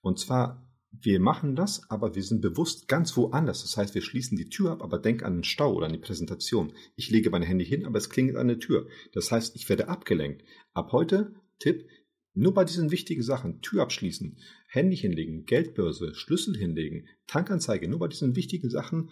Und 0.00 0.18
zwar 0.18 0.69
wir 0.92 1.20
machen 1.20 1.54
das, 1.54 1.88
aber 1.88 2.14
wir 2.14 2.22
sind 2.22 2.40
bewusst 2.40 2.88
ganz 2.88 3.16
woanders. 3.16 3.62
Das 3.62 3.76
heißt, 3.76 3.94
wir 3.94 4.02
schließen 4.02 4.36
die 4.36 4.48
Tür 4.48 4.72
ab, 4.72 4.82
aber 4.82 4.98
denk 4.98 5.22
an 5.22 5.38
den 5.38 5.44
Stau 5.44 5.74
oder 5.74 5.86
an 5.86 5.92
die 5.92 5.98
Präsentation. 5.98 6.72
Ich 6.96 7.10
lege 7.10 7.30
mein 7.30 7.42
Handy 7.42 7.64
hin, 7.64 7.86
aber 7.86 7.98
es 7.98 8.10
klingelt 8.10 8.36
an 8.36 8.48
der 8.48 8.58
Tür. 8.58 8.88
Das 9.12 9.30
heißt, 9.30 9.54
ich 9.56 9.68
werde 9.68 9.88
abgelenkt. 9.88 10.44
Ab 10.74 10.92
heute, 10.92 11.34
Tipp, 11.58 11.86
nur 12.34 12.54
bei 12.54 12.64
diesen 12.64 12.90
wichtigen 12.90 13.22
Sachen, 13.22 13.60
Tür 13.60 13.82
abschließen, 13.82 14.38
Handy 14.68 14.96
hinlegen, 14.96 15.46
Geldbörse, 15.46 16.14
Schlüssel 16.14 16.56
hinlegen, 16.56 17.06
Tankanzeige, 17.26 17.88
nur 17.88 17.98
bei 17.98 18.08
diesen 18.08 18.36
wichtigen 18.36 18.70
Sachen 18.70 19.10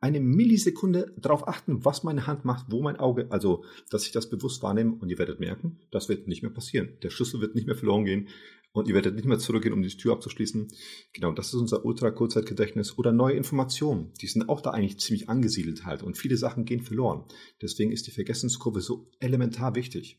eine 0.00 0.20
Millisekunde 0.20 1.14
darauf 1.16 1.48
achten, 1.48 1.84
was 1.84 2.04
meine 2.04 2.26
Hand 2.26 2.44
macht, 2.44 2.66
wo 2.70 2.82
mein 2.82 2.96
Auge, 2.96 3.30
also 3.30 3.64
dass 3.90 4.06
ich 4.06 4.12
das 4.12 4.28
bewusst 4.28 4.62
wahrnehme 4.62 4.94
und 4.96 5.08
ihr 5.08 5.18
werdet 5.18 5.40
merken, 5.40 5.78
das 5.90 6.10
wird 6.10 6.28
nicht 6.28 6.42
mehr 6.42 6.52
passieren. 6.52 6.98
Der 7.02 7.08
Schlüssel 7.08 7.40
wird 7.40 7.54
nicht 7.54 7.66
mehr 7.66 7.76
verloren 7.76 8.04
gehen 8.04 8.28
und 8.74 8.88
ihr 8.88 8.94
werdet 8.94 9.14
nicht 9.14 9.24
mehr 9.24 9.38
zurückgehen, 9.38 9.72
um 9.72 9.82
die 9.82 9.96
Tür 9.96 10.12
abzuschließen. 10.14 10.66
Genau, 11.12 11.32
das 11.32 11.46
ist 11.46 11.54
unser 11.54 11.84
Ultra-Kurzzeitgedächtnis 11.84 12.98
oder 12.98 13.12
neue 13.12 13.36
Informationen. 13.36 14.12
Die 14.20 14.26
sind 14.26 14.48
auch 14.48 14.60
da 14.60 14.70
eigentlich 14.70 14.98
ziemlich 14.98 15.28
angesiedelt 15.28 15.86
halt 15.86 16.02
und 16.02 16.18
viele 16.18 16.36
Sachen 16.36 16.64
gehen 16.64 16.82
verloren. 16.82 17.24
Deswegen 17.62 17.92
ist 17.92 18.08
die 18.08 18.10
Vergessenskurve 18.10 18.80
so 18.80 19.08
elementar 19.20 19.76
wichtig. 19.76 20.18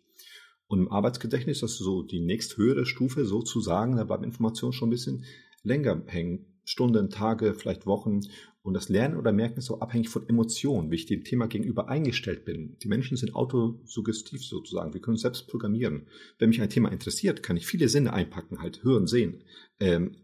Und 0.68 0.80
im 0.80 0.92
Arbeitsgedächtnis, 0.92 1.60
das 1.60 1.72
ist 1.72 1.80
so 1.80 2.02
die 2.02 2.22
nächsthöhere 2.22 2.86
Stufe 2.86 3.26
sozusagen, 3.26 3.98
da 3.98 4.06
bleiben 4.06 4.24
Informationen 4.24 4.72
schon 4.72 4.88
ein 4.88 4.92
bisschen 4.92 5.26
länger 5.62 6.02
hängen. 6.08 6.55
Stunden, 6.66 7.10
Tage, 7.10 7.54
vielleicht 7.54 7.86
Wochen. 7.86 8.22
Und 8.64 8.74
das 8.74 8.90
Lernen 8.90 9.18
oder 9.18 9.32
Merken 9.32 9.60
ist 9.60 9.70
auch 9.70 9.82
abhängig 9.82 10.10
von 10.10 10.28
Emotionen, 10.28 10.90
wie 10.90 10.96
ich 10.96 11.06
dem 11.06 11.24
Thema 11.24 11.48
gegenüber 11.48 11.88
eingestellt 11.88 12.46
bin. 12.46 12.78
Die 12.80 12.88
Menschen 12.88 13.16
sind 13.16 13.36
autosuggestiv 13.36 14.44
sozusagen. 14.44 14.94
Wir 14.94 15.02
können 15.02 15.18
selbst 15.18 15.48
programmieren. 15.48 16.08
Wenn 16.40 16.50
mich 16.50 16.62
ein 16.62 16.70
Thema 16.70 16.92
interessiert, 16.92 17.44
kann 17.44 17.58
ich 17.58 17.68
viele 17.68 17.88
Sinne 17.88 18.12
einpacken, 18.14 18.60
halt 18.60 18.84
hören, 18.84 19.06
sehen. 19.06 19.44
Ähm, 19.80 20.16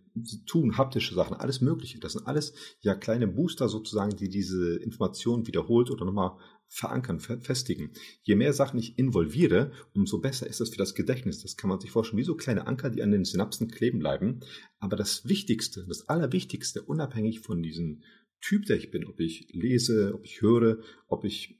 tun, 0.45 0.77
haptische 0.77 1.15
Sachen, 1.15 1.37
alles 1.37 1.61
Mögliche. 1.61 1.99
Das 1.99 2.13
sind 2.13 2.27
alles 2.27 2.53
ja 2.81 2.95
kleine 2.95 3.27
Booster 3.27 3.69
sozusagen, 3.69 4.15
die 4.15 4.29
diese 4.29 4.75
Information 4.77 5.47
wiederholt 5.47 5.89
oder 5.89 6.05
nochmal 6.05 6.37
verankern, 6.73 7.19
festigen. 7.19 7.91
Je 8.23 8.35
mehr 8.35 8.53
Sachen 8.53 8.79
ich 8.79 8.97
involviere, 8.97 9.73
umso 9.93 10.19
besser 10.19 10.47
ist 10.47 10.61
das 10.61 10.69
für 10.69 10.77
das 10.77 10.95
Gedächtnis. 10.95 11.41
Das 11.41 11.57
kann 11.57 11.69
man 11.69 11.81
sich 11.81 11.91
vorstellen, 11.91 12.19
wie 12.19 12.23
so 12.23 12.35
kleine 12.35 12.65
Anker, 12.65 12.89
die 12.89 13.03
an 13.03 13.11
den 13.11 13.25
Synapsen 13.25 13.69
kleben 13.69 13.99
bleiben. 13.99 14.39
Aber 14.79 14.95
das 14.95 15.27
Wichtigste, 15.27 15.85
das 15.85 16.07
Allerwichtigste, 16.07 16.81
unabhängig 16.81 17.41
von 17.41 17.61
diesem 17.61 18.03
Typ, 18.39 18.65
der 18.67 18.77
ich 18.77 18.89
bin, 18.89 19.05
ob 19.05 19.19
ich 19.19 19.49
lese, 19.51 20.15
ob 20.15 20.23
ich 20.23 20.41
höre, 20.41 20.79
ob 21.07 21.25
ich 21.25 21.59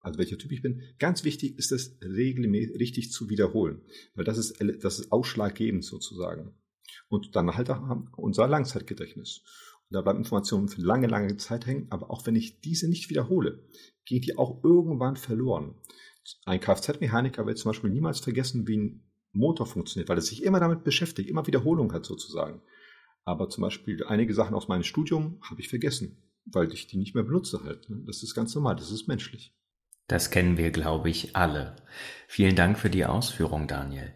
also 0.00 0.18
welcher 0.18 0.38
Typ 0.38 0.52
ich 0.52 0.62
bin, 0.62 0.82
ganz 1.00 1.24
wichtig 1.24 1.58
ist 1.58 1.72
es, 1.72 1.98
regelmäßig 2.00 2.78
richtig 2.78 3.10
zu 3.10 3.28
wiederholen, 3.28 3.82
weil 4.14 4.24
das 4.24 4.38
ist, 4.38 4.54
das 4.80 5.00
ist 5.00 5.10
ausschlaggebend 5.10 5.84
sozusagen. 5.84 6.54
Und 7.08 7.34
dann 7.34 7.56
halt 7.56 7.70
auch 7.70 8.06
unser 8.16 8.46
Langzeitgedächtnis. 8.46 9.42
Und 9.90 9.94
da 9.94 10.02
bleiben 10.02 10.18
Informationen 10.18 10.68
für 10.68 10.80
lange, 10.80 11.06
lange 11.06 11.36
Zeit 11.36 11.66
hängen, 11.66 11.86
aber 11.90 12.10
auch 12.10 12.26
wenn 12.26 12.36
ich 12.36 12.60
diese 12.60 12.88
nicht 12.88 13.08
wiederhole, 13.08 13.64
geht 14.04 14.26
die 14.26 14.36
auch 14.36 14.62
irgendwann 14.64 15.16
verloren. 15.16 15.76
Ein 16.44 16.60
Kfz-Mechaniker 16.60 17.46
wird 17.46 17.58
zum 17.58 17.70
Beispiel 17.70 17.90
niemals 17.90 18.20
vergessen, 18.20 18.66
wie 18.66 18.76
ein 18.76 19.02
Motor 19.32 19.66
funktioniert, 19.66 20.08
weil 20.08 20.18
er 20.18 20.22
sich 20.22 20.42
immer 20.42 20.60
damit 20.60 20.82
beschäftigt, 20.82 21.28
immer 21.28 21.46
Wiederholung 21.46 21.92
hat 21.92 22.04
sozusagen. 22.04 22.62
Aber 23.24 23.48
zum 23.48 23.62
Beispiel 23.62 24.04
einige 24.04 24.34
Sachen 24.34 24.54
aus 24.54 24.68
meinem 24.68 24.82
Studium 24.82 25.38
habe 25.42 25.60
ich 25.60 25.68
vergessen, 25.68 26.16
weil 26.46 26.72
ich 26.72 26.86
die 26.86 26.96
nicht 26.96 27.14
mehr 27.14 27.24
benutze 27.24 27.62
halt. 27.64 27.88
Ne? 27.90 28.02
Das 28.06 28.22
ist 28.22 28.34
ganz 28.34 28.54
normal, 28.54 28.76
das 28.76 28.90
ist 28.90 29.06
menschlich. 29.06 29.54
Das 30.08 30.30
kennen 30.30 30.56
wir, 30.56 30.70
glaube 30.70 31.10
ich, 31.10 31.34
alle. 31.34 31.76
Vielen 32.28 32.54
Dank 32.54 32.78
für 32.78 32.90
die 32.90 33.04
Ausführung, 33.04 33.66
Daniel. 33.66 34.12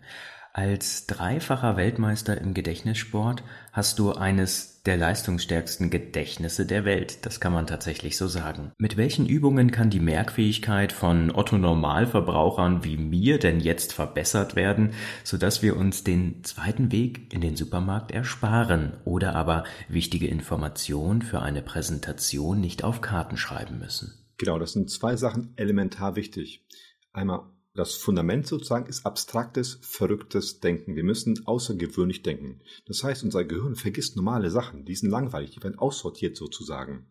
Als 0.52 1.06
dreifacher 1.06 1.76
Weltmeister 1.76 2.40
im 2.40 2.54
Gedächtnissport 2.54 3.44
hast 3.72 4.00
du 4.00 4.12
eines 4.12 4.82
der 4.82 4.96
leistungsstärksten 4.96 5.90
Gedächtnisse 5.90 6.66
der 6.66 6.84
Welt, 6.84 7.24
das 7.24 7.38
kann 7.38 7.52
man 7.52 7.68
tatsächlich 7.68 8.16
so 8.16 8.26
sagen. 8.26 8.72
Mit 8.76 8.96
welchen 8.96 9.26
Übungen 9.26 9.70
kann 9.70 9.90
die 9.90 10.00
Merkfähigkeit 10.00 10.92
von 10.92 11.30
Otto 11.30 11.56
Normalverbrauchern 11.56 12.82
wie 12.82 12.96
mir 12.96 13.38
denn 13.38 13.60
jetzt 13.60 13.92
verbessert 13.92 14.56
werden, 14.56 14.90
sodass 15.22 15.62
wir 15.62 15.76
uns 15.76 16.02
den 16.02 16.42
zweiten 16.42 16.90
Weg 16.90 17.32
in 17.32 17.42
den 17.42 17.54
Supermarkt 17.54 18.10
ersparen 18.10 18.94
oder 19.04 19.36
aber 19.36 19.62
wichtige 19.88 20.26
Informationen 20.26 21.22
für 21.22 21.42
eine 21.42 21.62
Präsentation 21.62 22.60
nicht 22.60 22.82
auf 22.82 23.00
Karten 23.00 23.36
schreiben 23.36 23.78
müssen? 23.78 24.14
Genau, 24.36 24.58
das 24.58 24.72
sind 24.72 24.90
zwei 24.90 25.14
Sachen 25.14 25.52
elementar 25.56 26.16
wichtig. 26.16 26.64
Einmal 27.12 27.42
das 27.80 27.94
Fundament 27.94 28.46
sozusagen 28.46 28.84
ist 28.84 29.06
abstraktes, 29.06 29.78
verrücktes 29.80 30.60
Denken. 30.60 30.96
Wir 30.96 31.02
müssen 31.02 31.46
außergewöhnlich 31.46 32.22
denken. 32.22 32.60
Das 32.84 33.02
heißt, 33.02 33.24
unser 33.24 33.42
Gehirn 33.44 33.74
vergisst 33.74 34.16
normale 34.16 34.50
Sachen, 34.50 34.84
die 34.84 34.94
sind 34.94 35.08
langweilig, 35.08 35.52
die 35.52 35.62
werden 35.62 35.78
aussortiert 35.78 36.36
sozusagen. 36.36 37.06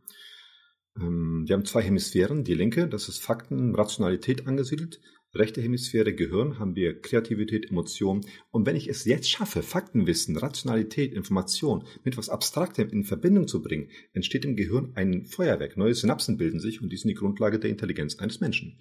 Ähm, 0.95 1.45
wir 1.47 1.55
haben 1.55 1.65
zwei 1.65 1.81
Hemisphären, 1.81 2.43
die 2.43 2.53
linke, 2.53 2.87
das 2.87 3.09
ist 3.09 3.17
Fakten, 3.17 3.73
Rationalität 3.73 4.45
angesiedelt. 4.45 4.99
Rechte 5.33 5.59
Hemisphäre 5.59 6.13
Gehirn 6.13 6.59
haben 6.59 6.75
wir 6.75 7.01
Kreativität, 7.01 7.69
Emotion. 7.69 8.25
Und 8.49 8.67
wenn 8.67 8.75
ich 8.75 8.87
es 8.87 9.05
jetzt 9.05 9.29
schaffe, 9.29 9.63
Faktenwissen, 9.63 10.37
Rationalität, 10.37 11.13
Information 11.13 11.83
mit 12.03 12.17
was 12.17 12.29
Abstraktem 12.29 12.89
in 12.89 13.03
Verbindung 13.03 13.47
zu 13.47 13.61
bringen, 13.61 13.89
entsteht 14.13 14.45
im 14.45 14.55
Gehirn 14.55 14.91
ein 14.95 15.25
Feuerwerk. 15.25 15.77
Neue 15.77 15.93
Synapsen 15.93 16.37
bilden 16.37 16.59
sich 16.59 16.81
und 16.81 16.89
die 16.91 16.97
sind 16.97 17.09
die 17.09 17.15
Grundlage 17.15 17.59
der 17.59 17.69
Intelligenz 17.71 18.17
eines 18.17 18.39
Menschen. 18.39 18.79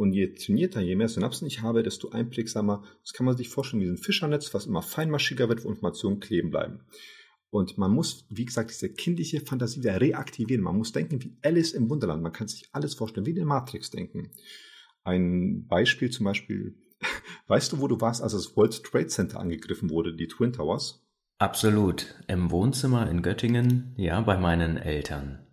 Und 0.00 0.14
je 0.14 0.32
trainierter, 0.32 0.80
je 0.80 0.96
mehr 0.96 1.10
Synapsen 1.10 1.46
ich 1.46 1.60
habe, 1.60 1.82
desto 1.82 2.08
einprägsamer, 2.08 2.82
das 3.02 3.12
kann 3.12 3.26
man 3.26 3.36
sich 3.36 3.50
vorstellen 3.50 3.82
wie 3.82 3.86
ein 3.86 3.98
Fischernetz, 3.98 4.54
was 4.54 4.64
immer 4.64 4.80
feinmaschiger 4.80 5.50
wird, 5.50 5.62
wo 5.62 5.68
Informationen 5.68 6.20
kleben 6.20 6.50
bleiben. 6.50 6.80
Und 7.50 7.76
man 7.76 7.92
muss, 7.92 8.24
wie 8.30 8.46
gesagt, 8.46 8.70
diese 8.70 8.88
kindliche 8.88 9.42
Fantasie 9.42 9.80
wieder 9.80 10.00
reaktivieren. 10.00 10.64
Man 10.64 10.78
muss 10.78 10.92
denken 10.92 11.22
wie 11.22 11.36
Alice 11.42 11.72
im 11.72 11.90
Wunderland. 11.90 12.22
Man 12.22 12.32
kann 12.32 12.48
sich 12.48 12.70
alles 12.72 12.94
vorstellen, 12.94 13.26
wie 13.26 13.36
in 13.36 13.44
Matrix 13.44 13.90
denken. 13.90 14.30
Ein 15.04 15.66
Beispiel 15.66 16.08
zum 16.08 16.24
Beispiel, 16.24 16.78
weißt 17.48 17.70
du, 17.70 17.80
wo 17.80 17.86
du 17.86 18.00
warst, 18.00 18.22
als 18.22 18.32
das 18.32 18.56
World 18.56 18.82
Trade 18.82 19.08
Center 19.08 19.38
angegriffen 19.38 19.90
wurde, 19.90 20.16
die 20.16 20.28
Twin 20.28 20.54
Towers? 20.54 21.06
Absolut. 21.36 22.18
Im 22.26 22.50
Wohnzimmer 22.50 23.06
in 23.10 23.20
Göttingen, 23.20 23.92
ja, 23.98 24.18
bei 24.22 24.38
meinen 24.38 24.78
Eltern. 24.78 25.46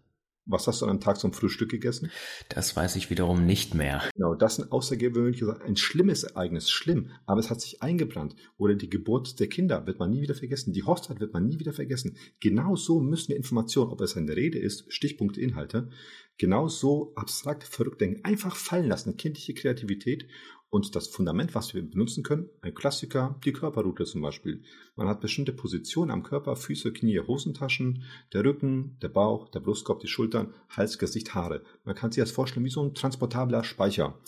Was 0.48 0.68
hast 0.68 0.82
du 0.82 0.86
an 0.86 0.92
einem 0.92 1.00
Tag 1.02 1.18
zum 1.20 1.34
Frühstück 1.34 1.70
gegessen? 1.70 2.12
Das 2.50 2.76
weiß 2.76 2.96
ich 2.96 3.10
wiederum 3.10 3.46
nicht 3.46 3.74
mehr. 3.74 4.02
Genau, 4.16 4.34
das 4.34 4.58
ist 4.58 4.66
ein 4.66 4.72
außergewöhnliches, 4.72 5.50
ein 5.62 5.76
schlimmes 5.76 6.24
Ereignis, 6.24 6.70
schlimm, 6.70 7.12
aber 7.26 7.40
es 7.40 7.50
hat 7.50 7.62
sich 7.62 7.82
eingebrannt. 7.82 8.36
Oder 8.58 8.76
die 8.76 8.90
Geburt 8.90 9.40
der 9.40 9.48
Kinder 9.48 9.86
wird 9.86 10.00
man 10.00 10.10
nie 10.10 10.22
wieder 10.22 10.36
vergessen, 10.36 10.74
die 10.74 10.84
Hochzeit 10.84 11.20
wird 11.20 11.34
man 11.34 11.46
nie 11.46 11.60
wieder 11.60 11.74
vergessen. 11.74 12.18
Genau 12.40 12.76
so 12.76 13.02
müssen 13.02 13.30
wir 13.30 13.36
Informationen, 13.36 13.92
ob 13.92 14.02
es 14.02 14.16
eine 14.16 14.36
Rede 14.36 14.58
ist, 14.58 14.86
Stichpunkte, 14.92 15.42
Inhalte, 15.42 15.90
genau 16.38 16.68
so 16.68 17.14
abstrakt 17.16 17.64
verrückt 17.64 18.02
denken, 18.02 18.24
einfach 18.24 18.56
fallen 18.56 18.88
lassen, 18.88 19.18
kindliche 19.18 19.54
Kreativität 19.54 20.28
und 20.70 20.96
das 20.96 21.08
Fundament, 21.08 21.56
was 21.56 21.74
wir 21.74 21.82
benutzen 21.82 22.24
können, 22.24 22.50
ein 22.62 22.74
Klassiker, 22.74 23.40
die 23.46 23.54
Körperroute 23.54 24.06
zum 24.06 24.22
Beispiel. 24.22 24.64
Man 24.96 25.08
hat 25.08 25.22
bestimmte 25.22 25.54
Positionen 25.54 26.12
am 26.12 26.24
Körper, 26.24 26.56
Füße, 26.56 26.92
Knie, 26.92 27.20
Hosentaschen, 27.20 28.04
der 28.34 28.44
Rücken, 28.44 28.98
der 29.02 29.10
Bauch, 29.10 29.50
der 29.50 29.62
Brustkorb, 29.62 30.00
die 30.02 30.08
Schultern, 30.08 30.54
Hals, 30.70 30.98
Gesicht, 30.98 31.34
Haare. 31.36 31.64
Man 31.86 31.96
kann 31.96 32.12
sich 32.12 32.22
das 32.22 32.32
vorstellen 32.32 32.66
wie 32.66 32.70
so 32.70 32.84
ein 32.84 32.94
transportabler 32.94 33.64
Speicher. 33.64 34.20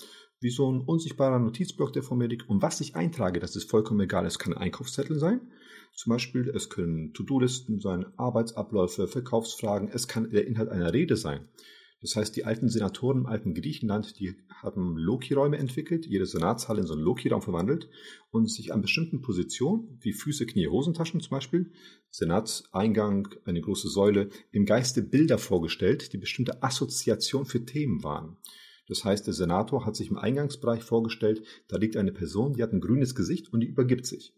Wie 0.41 0.49
so 0.49 0.71
ein 0.71 0.79
unsichtbarer 0.79 1.39
Notizblock, 1.39 1.91
der 1.91 2.03
vor 2.03 2.15
mir 2.15 2.27
liegt. 2.27 2.47
Und 2.47 2.61
was 2.61 2.79
ich 2.79 2.95
eintrage, 2.95 3.41
das 3.41 3.57
ist 3.57 3.69
vollkommen 3.69 3.99
egal. 3.99 4.25
Es 4.25 4.39
kann 4.39 4.53
ein 4.53 4.61
Einkaufszettel 4.61 5.19
sein. 5.19 5.41
Zum 5.93 6.11
Beispiel, 6.11 6.47
es 6.55 6.69
können 6.69 7.13
To-Do-Listen 7.13 7.81
sein, 7.81 8.05
Arbeitsabläufe, 8.15 9.09
Verkaufsfragen. 9.09 9.89
Es 9.89 10.07
kann 10.07 10.29
der 10.29 10.47
Inhalt 10.47 10.69
einer 10.69 10.93
Rede 10.93 11.17
sein. 11.17 11.49
Das 12.01 12.15
heißt, 12.15 12.35
die 12.35 12.45
alten 12.45 12.69
Senatoren 12.69 13.19
im 13.19 13.25
alten 13.25 13.53
Griechenland, 13.53 14.19
die 14.19 14.35
haben 14.61 14.97
Loki-Räume 14.97 15.57
entwickelt, 15.57 16.05
jede 16.05 16.25
Senatshalle 16.25 16.81
in 16.81 16.87
so 16.87 16.93
einen 16.93 17.03
Loki-Raum 17.03 17.41
verwandelt 17.41 17.89
und 18.31 18.49
sich 18.49 18.73
an 18.73 18.81
bestimmten 18.81 19.21
Positionen, 19.21 19.97
wie 20.01 20.13
Füße, 20.13 20.45
Knie, 20.45 20.67
Hosentaschen 20.67 21.19
zum 21.19 21.31
Beispiel, 21.31 21.71
Senatseingang, 22.09 23.35
eine 23.43 23.59
große 23.59 23.89
Säule, 23.89 24.29
im 24.51 24.65
Geiste 24.65 25.01
Bilder 25.01 25.37
vorgestellt, 25.37 26.13
die 26.13 26.17
bestimmte 26.17 26.63
Assoziation 26.63 27.45
für 27.45 27.65
Themen 27.65 28.01
waren. 28.01 28.37
Das 28.87 29.03
heißt, 29.03 29.27
der 29.27 29.33
Senator 29.33 29.85
hat 29.85 29.95
sich 29.95 30.09
im 30.09 30.17
Eingangsbereich 30.17 30.83
vorgestellt, 30.83 31.43
da 31.67 31.77
liegt 31.77 31.97
eine 31.97 32.13
Person, 32.13 32.53
die 32.53 32.63
hat 32.63 32.71
ein 32.71 32.81
grünes 32.81 33.13
Gesicht 33.13 33.51
und 33.51 33.59
die 33.59 33.67
übergibt 33.67 34.05
sich. 34.05 34.33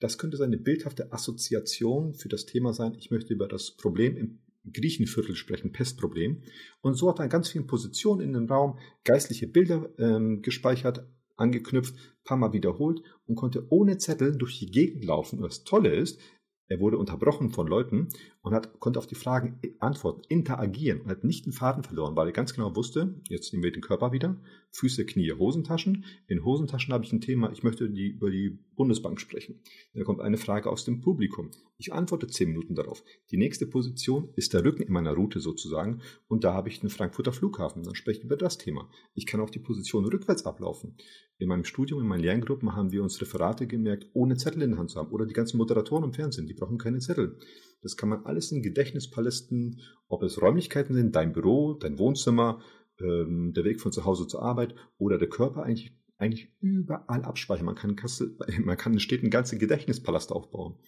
Das 0.00 0.18
könnte 0.18 0.36
seine 0.36 0.58
bildhafte 0.58 1.12
Assoziation 1.12 2.14
für 2.14 2.28
das 2.28 2.44
Thema 2.44 2.74
sein, 2.74 2.96
ich 2.98 3.10
möchte 3.10 3.32
über 3.32 3.46
das 3.46 3.70
Problem 3.70 4.16
im 4.16 4.40
Griechenviertel 4.72 5.36
sprechen, 5.36 5.72
Pestproblem. 5.72 6.42
Und 6.80 6.94
so 6.94 7.08
hat 7.08 7.18
er 7.18 7.24
an 7.24 7.30
ganz 7.30 7.48
vielen 7.48 7.66
Positionen 7.66 8.20
in 8.20 8.32
dem 8.32 8.46
Raum 8.46 8.78
geistliche 9.04 9.46
Bilder 9.46 9.90
ähm, 9.98 10.42
gespeichert, 10.42 11.06
angeknüpft, 11.36 11.94
paar 12.24 12.36
Mal 12.36 12.52
wiederholt 12.52 13.00
und 13.26 13.34
konnte 13.34 13.66
ohne 13.70 13.98
Zettel 13.98 14.36
durch 14.36 14.58
die 14.58 14.70
Gegend 14.70 15.04
laufen. 15.04 15.38
Und 15.38 15.44
das 15.44 15.64
Tolle 15.64 15.94
ist, 15.94 16.20
er 16.68 16.80
wurde 16.80 16.96
unterbrochen 16.96 17.50
von 17.50 17.66
Leuten 17.66 18.08
und 18.44 18.52
hat, 18.52 18.78
konnte 18.78 18.98
auf 18.98 19.06
die 19.06 19.14
Fragen 19.14 19.58
antworten, 19.80 20.20
interagieren 20.28 21.00
und 21.00 21.08
hat 21.08 21.24
nicht 21.24 21.46
den 21.46 21.52
Faden 21.52 21.82
verloren, 21.82 22.14
weil 22.14 22.28
er 22.28 22.32
ganz 22.32 22.52
genau 22.52 22.76
wusste, 22.76 23.14
jetzt 23.28 23.52
nehmen 23.52 23.64
wir 23.64 23.72
den 23.72 23.80
Körper 23.80 24.12
wieder, 24.12 24.36
Füße, 24.70 25.06
Knie, 25.06 25.32
Hosentaschen. 25.32 26.04
In 26.26 26.44
Hosentaschen 26.44 26.92
habe 26.92 27.04
ich 27.04 27.12
ein 27.12 27.22
Thema, 27.22 27.50
ich 27.52 27.62
möchte 27.62 27.88
die, 27.88 28.08
über 28.08 28.30
die 28.30 28.50
Bundesbank 28.76 29.18
sprechen. 29.18 29.60
Da 29.94 30.04
kommt 30.04 30.20
eine 30.20 30.36
Frage 30.36 30.68
aus 30.68 30.84
dem 30.84 31.00
Publikum. 31.00 31.52
Ich 31.78 31.94
antworte 31.94 32.26
zehn 32.26 32.48
Minuten 32.50 32.74
darauf. 32.74 33.02
Die 33.30 33.38
nächste 33.38 33.66
Position 33.66 34.28
ist 34.36 34.52
der 34.52 34.62
Rücken 34.62 34.82
in 34.82 34.92
meiner 34.92 35.14
Route 35.14 35.40
sozusagen 35.40 36.02
und 36.28 36.44
da 36.44 36.52
habe 36.52 36.68
ich 36.68 36.80
den 36.80 36.90
Frankfurter 36.90 37.32
Flughafen. 37.32 37.82
Dann 37.82 37.94
spreche 37.94 38.18
ich 38.18 38.24
über 38.24 38.36
das 38.36 38.58
Thema. 38.58 38.90
Ich 39.14 39.24
kann 39.24 39.40
auch 39.40 39.50
die 39.50 39.58
Position 39.58 40.04
rückwärts 40.04 40.44
ablaufen. 40.44 40.96
In 41.38 41.48
meinem 41.48 41.64
Studium, 41.64 42.00
in 42.00 42.06
meinen 42.06 42.22
Lerngruppen 42.22 42.76
haben 42.76 42.92
wir 42.92 43.02
uns 43.02 43.20
Referate 43.20 43.66
gemerkt, 43.66 44.06
ohne 44.12 44.36
Zettel 44.36 44.62
in 44.62 44.70
der 44.70 44.78
Hand 44.78 44.90
zu 44.90 44.98
haben. 44.98 45.12
Oder 45.12 45.24
die 45.24 45.34
ganzen 45.34 45.56
Moderatoren 45.56 46.04
im 46.04 46.12
Fernsehen, 46.12 46.46
die 46.46 46.54
brauchen 46.54 46.78
keine 46.78 46.98
Zettel. 46.98 47.38
Das 47.84 47.98
kann 47.98 48.08
man 48.08 48.24
alles 48.24 48.50
in 48.50 48.62
Gedächtnispalästen, 48.62 49.82
ob 50.08 50.22
es 50.22 50.40
Räumlichkeiten 50.40 50.94
sind, 50.94 51.14
dein 51.14 51.34
Büro, 51.34 51.74
dein 51.74 51.98
Wohnzimmer, 51.98 52.62
ähm, 52.98 53.52
der 53.54 53.64
Weg 53.64 53.80
von 53.80 53.92
zu 53.92 54.06
Hause 54.06 54.26
zur 54.26 54.42
Arbeit 54.42 54.74
oder 54.96 55.18
der 55.18 55.28
Körper 55.28 55.64
eigentlich, 55.64 55.94
eigentlich 56.16 56.50
überall 56.60 57.24
abspeichern. 57.24 57.66
Man 57.66 57.74
kann, 57.74 57.94
Kassel, 57.94 58.38
man 58.64 58.78
kann 58.78 58.94
in 58.94 59.00
Städten 59.00 59.28
ganze 59.28 59.58
Gedächtnispalast 59.58 60.32
aufbauen. 60.32 60.78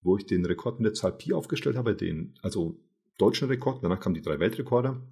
Wo 0.00 0.16
ich 0.16 0.26
den 0.26 0.44
Rekord 0.44 0.78
mit 0.78 0.86
der 0.86 0.94
Zahl 0.94 1.16
Pi 1.16 1.32
aufgestellt 1.32 1.76
habe, 1.76 1.96
den, 1.96 2.38
also 2.40 2.80
deutschen 3.18 3.48
Rekord, 3.48 3.82
danach 3.82 3.98
kamen 3.98 4.14
die 4.14 4.22
drei 4.22 4.38
Weltrekorde. 4.38 5.02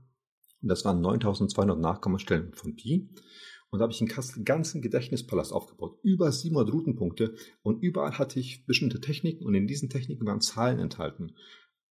Das 0.63 0.85
waren 0.85 1.01
9200 1.01 1.77
Nachkommastellen 1.77 2.55
von 2.55 2.77
Pi. 2.77 3.11
Und 3.77 3.81
da 3.81 3.83
habe 3.83 3.93
ich 3.93 4.01
in 4.01 4.09
Kassel 4.09 4.37
einen 4.37 4.47
ganzen 4.47 4.81
Gedächtnispalast 4.81 5.53
aufgebaut. 5.53 5.99
Über 6.03 6.33
700 6.33 6.73
Routenpunkte. 6.73 7.35
Und 7.61 7.83
überall 7.83 8.17
hatte 8.17 8.41
ich 8.41 8.65
bestimmte 8.65 9.03
Techniken 9.03 9.45
und 9.45 9.55
in 9.55 9.67
diesen 9.67 9.91
Techniken 9.91 10.25
waren 10.25 10.41
Zahlen 10.41 10.79
enthalten. 10.79 11.37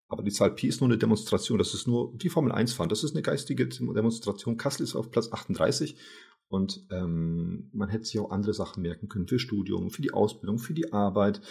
Aber 0.08 0.22
die 0.22 0.30
Zahl 0.30 0.54
Pi 0.54 0.66
ist 0.66 0.80
nur 0.80 0.88
eine 0.88 0.96
Demonstration. 0.96 1.58
Das 1.58 1.74
ist 1.74 1.86
nur 1.86 2.14
wie 2.18 2.30
Formel 2.30 2.52
1 2.52 2.72
fahren. 2.72 2.88
Das 2.88 3.04
ist 3.04 3.10
eine 3.10 3.20
geistige 3.20 3.68
Demonstration. 3.68 4.56
Kassel 4.56 4.82
ist 4.82 4.96
auf 4.96 5.10
Platz 5.10 5.30
38. 5.30 5.98
Und 6.48 6.86
ähm, 6.90 7.68
man 7.74 7.90
hätte 7.90 8.06
sich 8.06 8.18
auch 8.18 8.30
andere 8.30 8.54
Sachen 8.54 8.80
merken 8.80 9.08
können 9.08 9.28
für 9.28 9.38
Studium, 9.38 9.90
für 9.90 10.00
die 10.00 10.14
Ausbildung, 10.14 10.58
für 10.58 10.72
die 10.72 10.90
Arbeit. 10.90 11.42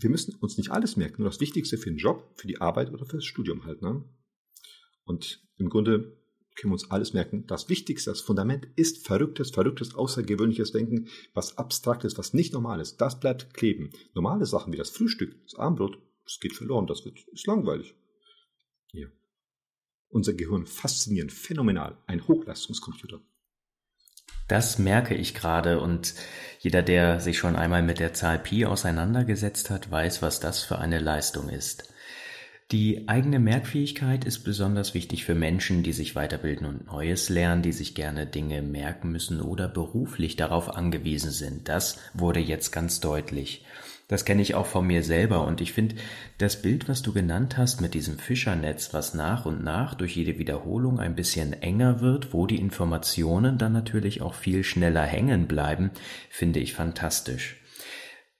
wir 0.00 0.10
müssen 0.10 0.34
uns 0.40 0.58
nicht 0.58 0.72
alles 0.72 0.96
merken, 0.96 1.22
nur 1.22 1.30
das 1.30 1.38
Wichtigste 1.38 1.78
für 1.78 1.90
den 1.90 1.98
Job, 1.98 2.32
für 2.34 2.48
die 2.48 2.60
Arbeit 2.60 2.92
oder 2.92 3.06
für 3.06 3.18
das 3.18 3.24
Studium 3.24 3.64
halt. 3.64 3.80
Ne? 3.80 4.02
Und 5.04 5.40
im 5.56 5.68
Grunde 5.68 6.23
können 6.54 6.70
wir 6.70 6.74
uns 6.74 6.90
alles 6.90 7.12
merken. 7.12 7.46
Das 7.46 7.68
Wichtigste, 7.68 8.10
das 8.10 8.20
Fundament 8.20 8.68
ist 8.76 9.06
verrücktes, 9.06 9.50
verrücktes, 9.50 9.94
außergewöhnliches 9.94 10.72
Denken, 10.72 11.08
was 11.32 11.58
abstrakt 11.58 12.04
ist, 12.04 12.18
was 12.18 12.34
nicht 12.34 12.52
normal 12.52 12.80
ist. 12.80 13.00
Das 13.00 13.18
bleibt 13.20 13.54
kleben. 13.54 13.90
Normale 14.14 14.46
Sachen 14.46 14.72
wie 14.72 14.76
das 14.76 14.90
Frühstück, 14.90 15.36
das 15.44 15.58
Abendbrot, 15.58 15.98
das 16.24 16.40
geht 16.40 16.54
verloren, 16.54 16.86
das 16.86 17.04
wird, 17.04 17.18
ist 17.32 17.46
langweilig. 17.46 17.94
Ja. 18.92 19.08
Unser 20.08 20.34
Gehirn 20.34 20.66
faszinierend, 20.66 21.32
phänomenal, 21.32 21.98
ein 22.06 22.26
Hochleistungscomputer. 22.26 23.20
Das 24.46 24.78
merke 24.78 25.14
ich 25.14 25.34
gerade 25.34 25.80
und 25.80 26.14
jeder, 26.60 26.82
der 26.82 27.20
sich 27.20 27.38
schon 27.38 27.56
einmal 27.56 27.82
mit 27.82 27.98
der 27.98 28.12
Zahl 28.12 28.38
Pi 28.38 28.66
auseinandergesetzt 28.66 29.70
hat, 29.70 29.90
weiß, 29.90 30.20
was 30.20 30.38
das 30.38 30.62
für 30.62 30.78
eine 30.78 30.98
Leistung 30.98 31.48
ist. 31.48 31.93
Die 32.74 33.08
eigene 33.08 33.38
Merkfähigkeit 33.38 34.24
ist 34.24 34.40
besonders 34.40 34.94
wichtig 34.94 35.24
für 35.24 35.36
Menschen, 35.36 35.84
die 35.84 35.92
sich 35.92 36.16
weiterbilden 36.16 36.66
und 36.66 36.86
Neues 36.86 37.28
lernen, 37.28 37.62
die 37.62 37.70
sich 37.70 37.94
gerne 37.94 38.26
Dinge 38.26 38.62
merken 38.62 39.12
müssen 39.12 39.40
oder 39.40 39.68
beruflich 39.68 40.34
darauf 40.34 40.76
angewiesen 40.76 41.30
sind. 41.30 41.68
Das 41.68 42.00
wurde 42.14 42.40
jetzt 42.40 42.72
ganz 42.72 42.98
deutlich. 42.98 43.64
Das 44.08 44.24
kenne 44.24 44.42
ich 44.42 44.56
auch 44.56 44.66
von 44.66 44.88
mir 44.88 45.04
selber 45.04 45.46
und 45.46 45.60
ich 45.60 45.72
finde, 45.72 45.94
das 46.38 46.62
Bild, 46.62 46.88
was 46.88 47.02
du 47.02 47.12
genannt 47.12 47.56
hast 47.56 47.80
mit 47.80 47.94
diesem 47.94 48.18
Fischernetz, 48.18 48.92
was 48.92 49.14
nach 49.14 49.46
und 49.46 49.62
nach 49.62 49.94
durch 49.94 50.16
jede 50.16 50.40
Wiederholung 50.40 50.98
ein 50.98 51.14
bisschen 51.14 51.52
enger 51.52 52.00
wird, 52.00 52.32
wo 52.32 52.44
die 52.44 52.58
Informationen 52.58 53.56
dann 53.56 53.72
natürlich 53.72 54.20
auch 54.20 54.34
viel 54.34 54.64
schneller 54.64 55.04
hängen 55.04 55.46
bleiben, 55.46 55.92
finde 56.28 56.58
ich 56.58 56.74
fantastisch. 56.74 57.54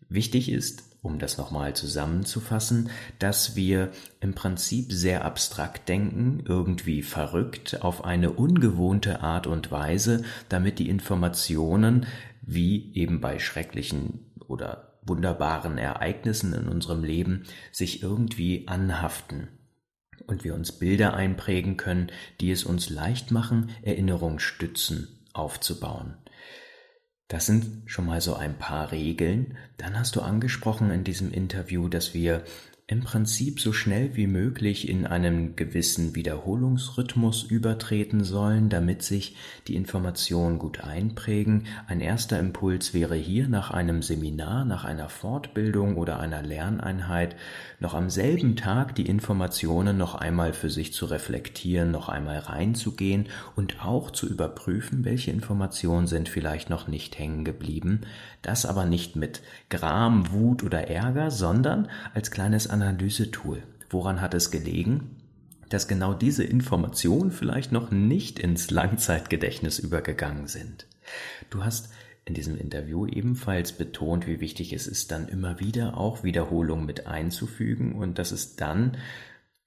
Wichtig 0.08 0.50
ist, 0.50 0.93
um 1.04 1.18
das 1.18 1.36
nochmal 1.36 1.76
zusammenzufassen, 1.76 2.88
dass 3.18 3.54
wir 3.56 3.90
im 4.20 4.34
Prinzip 4.34 4.90
sehr 4.90 5.24
abstrakt 5.26 5.88
denken, 5.88 6.42
irgendwie 6.48 7.02
verrückt, 7.02 7.82
auf 7.82 8.04
eine 8.04 8.32
ungewohnte 8.32 9.20
Art 9.20 9.46
und 9.46 9.70
Weise, 9.70 10.24
damit 10.48 10.78
die 10.78 10.88
Informationen, 10.88 12.06
wie 12.40 12.90
eben 12.94 13.20
bei 13.20 13.38
schrecklichen 13.38 14.32
oder 14.48 14.98
wunderbaren 15.02 15.76
Ereignissen 15.76 16.54
in 16.54 16.68
unserem 16.68 17.04
Leben 17.04 17.44
sich 17.70 18.02
irgendwie 18.02 18.66
anhaften 18.66 19.48
und 20.26 20.42
wir 20.42 20.54
uns 20.54 20.72
Bilder 20.72 21.12
einprägen 21.12 21.76
können, 21.76 22.10
die 22.40 22.50
es 22.50 22.64
uns 22.64 22.88
leicht 22.88 23.30
machen, 23.30 23.70
Erinnerungsstützen 23.82 25.20
aufzubauen. 25.34 26.16
Das 27.28 27.46
sind 27.46 27.82
schon 27.86 28.06
mal 28.06 28.20
so 28.20 28.34
ein 28.34 28.58
paar 28.58 28.92
Regeln. 28.92 29.56
Dann 29.78 29.98
hast 29.98 30.16
du 30.16 30.20
angesprochen 30.20 30.90
in 30.90 31.04
diesem 31.04 31.32
Interview, 31.32 31.88
dass 31.88 32.14
wir 32.14 32.44
im 32.86 33.00
Prinzip 33.00 33.60
so 33.60 33.72
schnell 33.72 34.14
wie 34.14 34.26
möglich 34.26 34.90
in 34.90 35.06
einen 35.06 35.56
gewissen 35.56 36.14
Wiederholungsrhythmus 36.14 37.42
übertreten 37.42 38.24
sollen, 38.24 38.68
damit 38.68 39.00
sich 39.02 39.36
die 39.68 39.74
Informationen 39.74 40.58
gut 40.58 40.84
einprägen. 40.84 41.64
Ein 41.86 42.02
erster 42.02 42.38
Impuls 42.38 42.92
wäre 42.92 43.14
hier 43.14 43.48
nach 43.48 43.70
einem 43.70 44.02
Seminar, 44.02 44.66
nach 44.66 44.84
einer 44.84 45.08
Fortbildung 45.08 45.96
oder 45.96 46.20
einer 46.20 46.42
Lerneinheit 46.42 47.36
noch 47.80 47.94
am 47.94 48.10
selben 48.10 48.54
Tag 48.54 48.94
die 48.96 49.06
Informationen 49.06 49.96
noch 49.96 50.14
einmal 50.14 50.52
für 50.52 50.68
sich 50.68 50.92
zu 50.92 51.06
reflektieren, 51.06 51.90
noch 51.90 52.10
einmal 52.10 52.38
reinzugehen 52.38 53.28
und 53.56 53.82
auch 53.82 54.10
zu 54.10 54.28
überprüfen, 54.28 55.06
welche 55.06 55.30
Informationen 55.30 56.06
sind 56.06 56.28
vielleicht 56.28 56.68
noch 56.68 56.86
nicht 56.86 57.18
hängen 57.18 57.46
geblieben. 57.46 58.02
Das 58.42 58.66
aber 58.66 58.84
nicht 58.84 59.16
mit 59.16 59.40
Gram, 59.70 60.30
Wut 60.32 60.62
oder 60.62 60.88
Ärger, 60.88 61.30
sondern 61.30 61.88
als 62.12 62.30
kleines 62.30 62.73
Analysetool. 62.74 63.62
Woran 63.88 64.20
hat 64.20 64.34
es 64.34 64.50
gelegen? 64.50 65.16
Dass 65.68 65.86
genau 65.86 66.12
diese 66.12 66.42
Informationen 66.42 67.30
vielleicht 67.30 67.70
noch 67.70 67.92
nicht 67.92 68.40
ins 68.40 68.70
Langzeitgedächtnis 68.70 69.78
übergegangen 69.78 70.48
sind. 70.48 70.88
Du 71.50 71.64
hast 71.64 71.90
in 72.24 72.34
diesem 72.34 72.58
Interview 72.58 73.06
ebenfalls 73.06 73.72
betont, 73.72 74.26
wie 74.26 74.40
wichtig 74.40 74.72
es 74.72 74.88
ist, 74.88 75.12
dann 75.12 75.28
immer 75.28 75.60
wieder 75.60 75.96
auch 75.96 76.24
Wiederholung 76.24 76.84
mit 76.84 77.06
einzufügen 77.06 77.94
und 77.94 78.18
dass 78.18 78.32
es 78.32 78.56
dann 78.56 78.96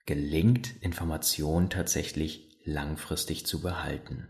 gelingt, 0.06 0.74
Informationen 0.82 1.70
tatsächlich 1.70 2.60
langfristig 2.65 3.46
zu 3.46 3.62
behalten. 3.62 4.28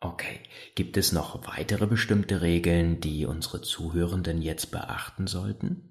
Okay, 0.00 0.40
gibt 0.76 0.96
es 0.96 1.12
noch 1.12 1.46
weitere 1.48 1.86
bestimmte 1.86 2.40
Regeln, 2.40 3.00
die 3.00 3.26
unsere 3.26 3.60
Zuhörenden 3.60 4.40
jetzt 4.40 4.70
beachten 4.70 5.26
sollten? 5.26 5.87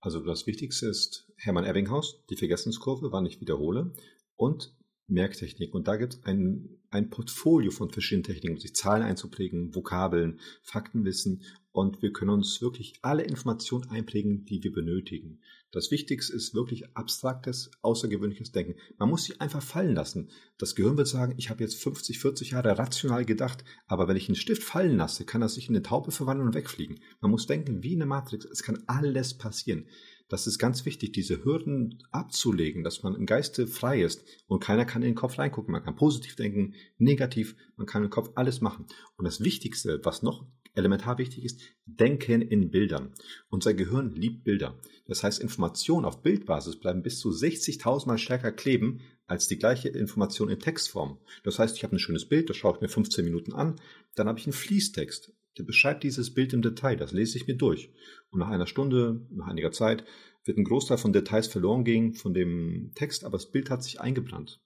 Also 0.00 0.20
das 0.20 0.46
Wichtigste 0.46 0.86
ist 0.86 1.30
Hermann 1.36 1.64
Ebbinghaus, 1.64 2.22
die 2.30 2.36
Vergessenskurve, 2.36 3.10
wann 3.10 3.26
ich 3.26 3.40
wiederhole, 3.40 3.92
und 4.36 4.74
Merktechnik. 5.08 5.74
Und 5.74 5.88
da 5.88 5.96
gibt 5.96 6.14
es 6.14 6.24
ein, 6.24 6.78
ein 6.90 7.10
Portfolio 7.10 7.70
von 7.70 7.90
verschiedenen 7.90 8.24
Techniken, 8.24 8.54
um 8.54 8.60
sich 8.60 8.74
Zahlen 8.74 9.02
einzuprägen, 9.02 9.74
Vokabeln, 9.74 10.40
Faktenwissen. 10.62 11.42
Und 11.72 12.02
wir 12.02 12.12
können 12.12 12.30
uns 12.30 12.60
wirklich 12.60 12.98
alle 13.02 13.22
Informationen 13.22 13.88
einprägen, 13.88 14.44
die 14.44 14.62
wir 14.62 14.72
benötigen. 14.72 15.40
Das 15.70 15.90
Wichtigste 15.90 16.34
ist 16.34 16.54
wirklich 16.54 16.96
abstraktes, 16.96 17.70
außergewöhnliches 17.82 18.52
Denken. 18.52 18.76
Man 18.96 19.10
muss 19.10 19.24
sie 19.24 19.38
einfach 19.38 19.62
fallen 19.62 19.94
lassen. 19.94 20.30
Das 20.56 20.74
Gehirn 20.74 20.96
wird 20.96 21.08
sagen, 21.08 21.34
ich 21.36 21.50
habe 21.50 21.62
jetzt 21.62 21.82
50, 21.82 22.18
40 22.18 22.50
Jahre 22.52 22.78
rational 22.78 23.24
gedacht, 23.26 23.64
aber 23.86 24.08
wenn 24.08 24.16
ich 24.16 24.28
einen 24.28 24.36
Stift 24.36 24.62
fallen 24.62 24.96
lasse, 24.96 25.26
kann 25.26 25.42
er 25.42 25.50
sich 25.50 25.68
in 25.68 25.76
eine 25.76 25.82
Taube 25.82 26.10
verwandeln 26.10 26.48
und 26.48 26.54
wegfliegen. 26.54 27.00
Man 27.20 27.30
muss 27.30 27.46
denken 27.46 27.82
wie 27.82 27.94
eine 27.94 28.06
Matrix. 28.06 28.46
Es 28.46 28.62
kann 28.62 28.82
alles 28.86 29.36
passieren. 29.36 29.86
Das 30.28 30.46
ist 30.46 30.58
ganz 30.58 30.84
wichtig, 30.84 31.12
diese 31.12 31.44
Hürden 31.44 32.02
abzulegen, 32.10 32.84
dass 32.84 33.02
man 33.02 33.14
im 33.14 33.24
Geiste 33.24 33.66
frei 33.66 34.02
ist 34.02 34.24
und 34.46 34.62
keiner 34.62 34.84
kann 34.84 35.02
in 35.02 35.10
den 35.10 35.14
Kopf 35.14 35.38
reingucken. 35.38 35.72
Man 35.72 35.82
kann 35.82 35.96
positiv 35.96 36.36
denken, 36.36 36.74
negativ, 36.98 37.56
man 37.76 37.86
kann 37.86 38.04
im 38.04 38.10
Kopf 38.10 38.30
alles 38.34 38.60
machen. 38.60 38.86
Und 39.16 39.24
das 39.24 39.42
Wichtigste, 39.42 40.00
was 40.04 40.22
noch 40.22 40.46
elementar 40.74 41.18
wichtig 41.18 41.44
ist, 41.44 41.60
denken 41.86 42.42
in 42.42 42.70
Bildern. 42.70 43.12
Unser 43.48 43.74
Gehirn 43.74 44.14
liebt 44.14 44.44
Bilder. 44.44 44.78
Das 45.06 45.22
heißt, 45.24 45.40
Informationen 45.40 46.04
auf 46.04 46.22
Bildbasis 46.22 46.76
bleiben 46.76 47.02
bis 47.02 47.18
zu 47.18 47.30
60.000 47.30 48.06
Mal 48.06 48.18
stärker 48.18 48.52
kleben 48.52 49.00
als 49.26 49.48
die 49.48 49.58
gleiche 49.58 49.88
Information 49.88 50.48
in 50.48 50.58
Textform. 50.58 51.18
Das 51.42 51.58
heißt, 51.58 51.76
ich 51.76 51.84
habe 51.84 51.96
ein 51.96 51.98
schönes 51.98 52.26
Bild, 52.28 52.48
das 52.48 52.56
schaue 52.56 52.74
ich 52.74 52.80
mir 52.80 52.88
15 52.88 53.24
Minuten 53.24 53.52
an, 53.52 53.76
dann 54.14 54.28
habe 54.28 54.38
ich 54.38 54.46
einen 54.46 54.52
Fließtext. 54.52 55.32
Der 55.58 55.64
beschreibt 55.64 56.04
dieses 56.04 56.32
Bild 56.32 56.52
im 56.52 56.62
Detail, 56.62 56.96
das 56.96 57.12
lese 57.12 57.36
ich 57.36 57.46
mir 57.46 57.56
durch. 57.56 57.92
Und 58.30 58.40
nach 58.40 58.48
einer 58.48 58.66
Stunde, 58.66 59.26
nach 59.30 59.48
einiger 59.48 59.72
Zeit, 59.72 60.04
wird 60.44 60.58
ein 60.58 60.64
Großteil 60.64 60.98
von 60.98 61.12
Details 61.12 61.48
verloren 61.48 61.84
gehen 61.84 62.14
von 62.14 62.32
dem 62.32 62.92
Text, 62.94 63.24
aber 63.24 63.36
das 63.36 63.50
Bild 63.50 63.70
hat 63.70 63.82
sich 63.82 64.00
eingebrannt. 64.00 64.60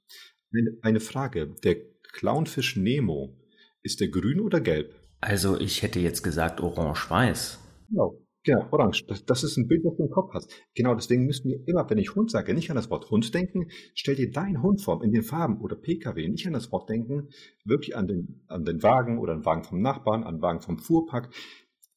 Eine 0.83 1.01
Frage, 1.01 1.55
der 1.65 1.77
Clownfisch 2.13 2.77
Nemo, 2.77 3.39
ist 3.83 4.01
der 4.01 4.09
grün 4.09 4.41
oder 4.41 4.61
gelb? 4.61 4.95
Also 5.21 5.59
ich 5.59 5.83
hätte 5.83 5.99
jetzt 5.99 6.23
gesagt 6.23 6.61
orange-weiß. 6.61 7.59
Genau, 7.89 8.22
genau, 8.45 8.67
orange. 8.71 9.05
Das, 9.07 9.25
das, 9.25 9.45
ist 9.45 9.57
ein 9.57 9.69
Bild, 9.69 9.85
das 9.85 9.97
du 9.97 10.05
im 10.05 10.11
Kopf 10.11 10.33
hast. 10.35 10.51
Genau, 10.75 10.95
deswegen 10.95 11.27
müssen 11.27 11.51
wir 11.51 11.61
immer, 11.67 11.89
wenn 11.89 11.99
ich 11.99 12.15
Hund 12.15 12.31
sage, 12.31 12.55
nicht 12.55 12.71
an 12.71 12.77
das 12.77 12.91
Wort 12.91 13.11
Hund 13.11 13.35
denken. 13.35 13.69
Stell 13.95 14.17
dir 14.17 14.31
deinen 14.31 14.63
Hund 14.63 14.83
vor, 14.83 15.03
in 15.03 15.13
den 15.13 15.23
Farben 15.23 15.61
oder 15.61 15.77
PKW, 15.77 16.29
nicht 16.29 16.47
an 16.47 16.53
das 16.53 16.71
Wort 16.73 16.89
denken, 16.89 17.29
wirklich 17.65 17.97
an 17.97 18.09
den, 18.09 18.45
an 18.49 18.65
den 18.65 18.83
Wagen 18.83 19.19
oder 19.19 19.35
den 19.35 19.45
Wagen 19.45 19.65
vom 19.65 19.81
Nachbarn, 19.81 20.25
an 20.25 20.37
den 20.37 20.43
Wagen 20.43 20.61
vom 20.61 20.79
Fuhrpark 20.79 21.31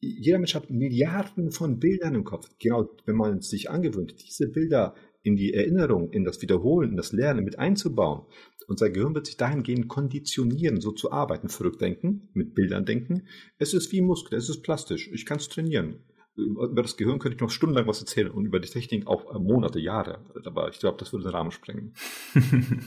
jeder 0.05 0.37
Mensch 0.37 0.55
hat 0.55 0.69
Milliarden 0.69 1.51
von 1.51 1.79
Bildern 1.79 2.15
im 2.15 2.23
Kopf. 2.23 2.49
Genau, 2.59 2.89
wenn 3.05 3.15
man 3.15 3.41
sich 3.41 3.69
angewöhnt, 3.69 4.15
diese 4.21 4.47
Bilder 4.47 4.93
in 5.23 5.35
die 5.35 5.53
Erinnerung, 5.53 6.11
in 6.11 6.23
das 6.23 6.41
Wiederholen, 6.41 6.91
in 6.91 6.97
das 6.97 7.11
Lernen 7.11 7.43
mit 7.43 7.57
einzubauen. 7.57 8.25
Unser 8.67 8.89
Gehirn 8.89 9.15
wird 9.15 9.25
sich 9.25 9.37
dahingehend 9.37 9.87
konditionieren, 9.87 10.79
so 10.81 10.91
zu 10.91 11.11
arbeiten, 11.11 11.49
verrückt 11.49 11.81
denken, 11.81 12.29
mit 12.33 12.53
Bildern 12.53 12.85
denken. 12.85 13.27
Es 13.57 13.73
ist 13.73 13.91
wie 13.91 14.01
Muskel, 14.01 14.37
es 14.37 14.49
ist 14.49 14.61
plastisch. 14.61 15.09
Ich 15.13 15.25
kann 15.25 15.37
es 15.37 15.49
trainieren. 15.49 16.03
Über 16.37 16.81
das 16.81 16.97
Gehirn 16.97 17.19
könnte 17.19 17.35
ich 17.35 17.41
noch 17.41 17.49
stundenlang 17.49 17.87
was 17.87 18.01
erzählen 18.01 18.29
und 18.29 18.45
über 18.45 18.59
die 18.59 18.67
Technik 18.67 19.07
auch 19.07 19.31
Monate, 19.39 19.79
Jahre. 19.79 20.19
Aber 20.43 20.69
ich 20.69 20.79
glaube, 20.79 20.97
das 20.99 21.13
würde 21.13 21.25
den 21.25 21.33
Rahmen 21.33 21.51
sprengen. 21.51 21.93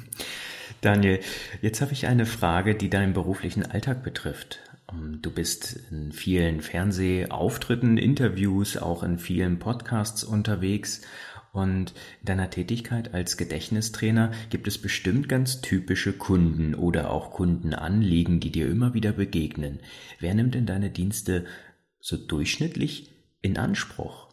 Daniel, 0.83 1.21
jetzt 1.63 1.81
habe 1.81 1.93
ich 1.93 2.07
eine 2.07 2.27
Frage, 2.27 2.75
die 2.75 2.91
deinen 2.91 3.15
beruflichen 3.15 3.65
Alltag 3.65 4.03
betrifft. 4.03 4.61
Ähm, 4.93 5.21
du 5.23 5.31
bist 5.31 5.81
in 5.91 6.13
vielen 6.13 6.61
Fernsehauftritten, 6.61 7.97
Interviews, 7.97 8.77
auch 8.77 9.03
in 9.03 9.19
vielen 9.19 9.59
Podcasts 9.59 10.25
unterwegs. 10.25 11.03
Und 11.53 11.95
in 12.21 12.27
deiner 12.27 12.51
Tätigkeit 12.51 13.15
als 13.15 13.39
Gedächtnistrainer 13.39 14.33
gibt 14.51 14.69
es 14.69 14.77
bestimmt 14.77 15.29
ganz 15.29 15.63
typische 15.63 16.13
Kunden 16.13 16.75
oder 16.75 17.11
auch 17.11 17.33
Kundenanliegen, 17.33 18.39
die 18.41 18.53
dir 18.53 18.69
immer 18.69 18.93
wieder 18.93 19.13
begegnen. 19.13 19.81
Wer 20.21 20.35
nimmt 20.35 20.55
denn 20.55 20.67
deine 20.67 20.91
Dienste 20.91 21.47
so 22.01 22.19
durchschnittlich 22.19 23.17
in 23.42 23.57
Anspruch? 23.57 24.29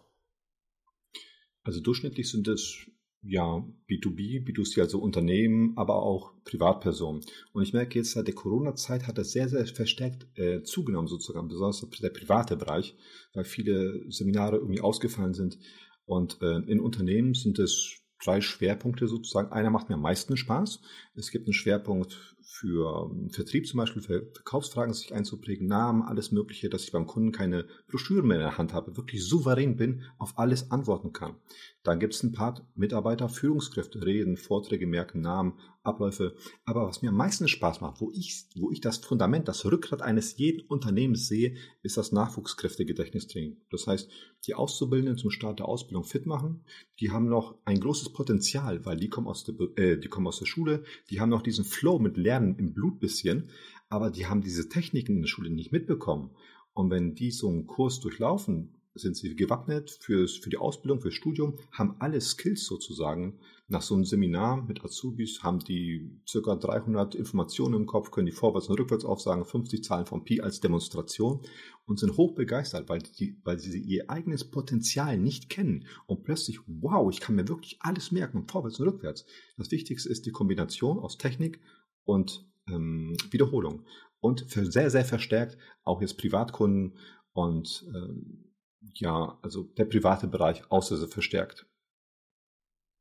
Also 1.63 1.81
durchschnittlich 1.81 2.29
sind 2.29 2.47
es 2.47 2.85
ja, 3.27 3.65
B2B, 3.89 4.45
B2C, 4.45 4.81
also 4.81 4.99
Unternehmen, 4.99 5.73
aber 5.77 6.03
auch 6.03 6.33
Privatpersonen. 6.43 7.21
Und 7.53 7.63
ich 7.63 7.73
merke 7.73 7.97
jetzt, 7.97 8.11
seit 8.11 8.27
der 8.27 8.35
Corona-Zeit 8.35 9.07
hat 9.07 9.17
das 9.17 9.31
sehr, 9.31 9.49
sehr 9.49 9.65
verstärkt 9.65 10.27
äh, 10.37 10.61
zugenommen, 10.61 11.07
sozusagen, 11.07 11.47
besonders 11.47 11.83
der 12.01 12.09
private 12.09 12.55
Bereich, 12.55 12.95
weil 13.33 13.43
viele 13.43 14.03
Seminare 14.11 14.57
irgendwie 14.57 14.81
ausgefallen 14.81 15.33
sind. 15.33 15.57
Und 16.05 16.39
äh, 16.43 16.57
in 16.67 16.79
Unternehmen 16.79 17.33
sind 17.33 17.57
es 17.57 17.99
drei 18.23 18.41
Schwerpunkte 18.41 19.07
sozusagen. 19.07 19.51
Einer 19.51 19.71
macht 19.71 19.89
mir 19.89 19.95
am 19.95 20.01
meisten 20.01 20.37
Spaß. 20.37 20.81
Es 21.15 21.31
gibt 21.31 21.47
einen 21.47 21.53
Schwerpunkt 21.53 22.34
für 22.45 23.09
ähm, 23.11 23.29
Vertrieb 23.31 23.67
zum 23.67 23.79
Beispiel, 23.79 24.01
für 24.01 24.31
Verkaufsfragen 24.33 24.93
sich 24.93 25.13
einzuprägen, 25.13 25.67
Namen, 25.67 26.03
alles 26.03 26.31
Mögliche, 26.31 26.69
dass 26.69 26.83
ich 26.83 26.91
beim 26.91 27.07
Kunden 27.07 27.31
keine 27.31 27.65
Broschüren 27.87 28.27
mehr 28.27 28.37
in 28.37 28.43
der 28.43 28.57
Hand 28.57 28.73
habe, 28.73 28.95
wirklich 28.95 29.25
souverän 29.25 29.75
bin, 29.75 30.03
auf 30.19 30.37
alles 30.37 30.71
antworten 30.71 31.11
kann. 31.11 31.35
Dann 31.83 31.99
gibt 31.99 32.13
es 32.13 32.23
einen 32.23 32.33
Part 32.33 32.63
Mitarbeiter, 32.75 33.29
Führungskräfte, 33.29 34.05
Reden, 34.05 34.37
Vorträge, 34.37 34.87
merken, 34.87 35.21
Namen, 35.21 35.53
Abläufe. 35.83 36.35
Aber 36.65 36.87
was 36.87 37.01
mir 37.01 37.09
am 37.09 37.15
meisten 37.15 37.47
Spaß 37.47 37.81
macht, 37.81 38.01
wo 38.01 38.11
ich, 38.11 38.45
wo 38.55 38.71
ich 38.71 38.81
das 38.81 38.97
Fundament, 38.97 39.47
das 39.47 39.65
Rückgrat 39.65 40.01
eines 40.01 40.37
jeden 40.37 40.67
Unternehmens 40.67 41.27
sehe, 41.27 41.55
ist 41.83 41.97
das 41.97 42.11
Nachwuchskräftegedächtnistraining. 42.11 43.57
Das 43.69 43.85
heißt, 43.85 44.09
die 44.47 44.55
Auszubildenden 44.55 45.17
zum 45.17 45.31
Start 45.31 45.59
der 45.59 45.67
Ausbildung 45.67 46.03
fit 46.03 46.25
machen, 46.25 46.63
die 46.99 47.11
haben 47.11 47.27
noch 47.27 47.55
ein 47.65 47.79
großes 47.79 48.13
Potenzial, 48.13 48.85
weil 48.85 48.97
die 48.97 49.09
kommen 49.09 49.27
aus 49.27 49.43
der, 49.43 49.55
äh, 49.77 49.97
die 49.97 50.07
kommen 50.07 50.27
aus 50.27 50.39
der 50.39 50.45
Schule, 50.45 50.83
die 51.09 51.21
haben 51.21 51.29
noch 51.29 51.41
diesen 51.41 51.65
Flow 51.65 51.99
mit 51.99 52.17
Lernen 52.17 52.34
im 52.37 52.73
Blut 52.73 52.99
bisschen, 52.99 53.49
aber 53.89 54.11
die 54.11 54.27
haben 54.27 54.41
diese 54.41 54.69
Techniken 54.69 55.15
in 55.15 55.21
der 55.21 55.27
Schule 55.27 55.49
nicht 55.49 55.71
mitbekommen. 55.71 56.31
Und 56.73 56.89
wenn 56.89 57.15
die 57.15 57.31
so 57.31 57.49
einen 57.49 57.67
Kurs 57.67 57.99
durchlaufen, 57.99 58.75
sind 58.95 59.17
sie 59.17 59.35
gewappnet 59.35 59.91
fürs, 59.99 60.37
für 60.37 60.49
die 60.49 60.57
Ausbildung, 60.57 61.01
fürs 61.01 61.13
Studium, 61.13 61.57
haben 61.71 61.95
alle 61.99 62.21
Skills 62.21 62.65
sozusagen. 62.65 63.39
Nach 63.67 63.81
so 63.81 63.93
einem 63.93 64.05
Seminar 64.05 64.63
mit 64.65 64.85
Azubis 64.85 65.43
haben 65.43 65.59
die 65.59 66.21
circa 66.25 66.55
300 66.55 67.13
Informationen 67.13 67.75
im 67.75 67.85
Kopf, 67.87 68.11
können 68.11 68.27
die 68.27 68.31
vorwärts 68.31 68.69
und 68.69 68.79
rückwärts 68.79 69.03
aufsagen, 69.03 69.43
50 69.43 69.83
Zahlen 69.83 70.05
von 70.05 70.23
Pi 70.23 70.39
als 70.39 70.61
Demonstration 70.61 71.41
und 71.85 71.99
sind 71.99 72.15
hochbegeistert, 72.15 72.87
weil, 72.87 72.99
die, 72.99 73.37
weil 73.43 73.59
sie 73.59 73.79
ihr 73.79 74.09
eigenes 74.09 74.45
Potenzial 74.45 75.17
nicht 75.17 75.49
kennen 75.49 75.87
und 76.05 76.23
plötzlich, 76.23 76.59
wow, 76.67 77.11
ich 77.11 77.19
kann 77.19 77.35
mir 77.35 77.47
wirklich 77.47 77.77
alles 77.81 78.11
merken, 78.11 78.47
vorwärts 78.47 78.79
und 78.79 78.87
rückwärts. 78.87 79.25
Das 79.57 79.71
Wichtigste 79.71 80.09
ist 80.09 80.25
die 80.25 80.31
Kombination 80.31 80.99
aus 80.99 81.17
Technik 81.17 81.59
und 82.05 82.45
ähm, 82.67 83.15
Wiederholung. 83.31 83.85
Und 84.19 84.49
für 84.49 84.65
sehr, 84.65 84.89
sehr 84.89 85.05
verstärkt 85.05 85.57
auch 85.83 86.01
jetzt 86.01 86.17
Privatkunden 86.17 86.97
und 87.33 87.85
ähm, 87.93 88.51
ja, 88.93 89.37
also 89.41 89.63
der 89.63 89.85
private 89.85 90.27
Bereich 90.27 90.63
außer 90.71 91.07
verstärkt. 91.07 91.67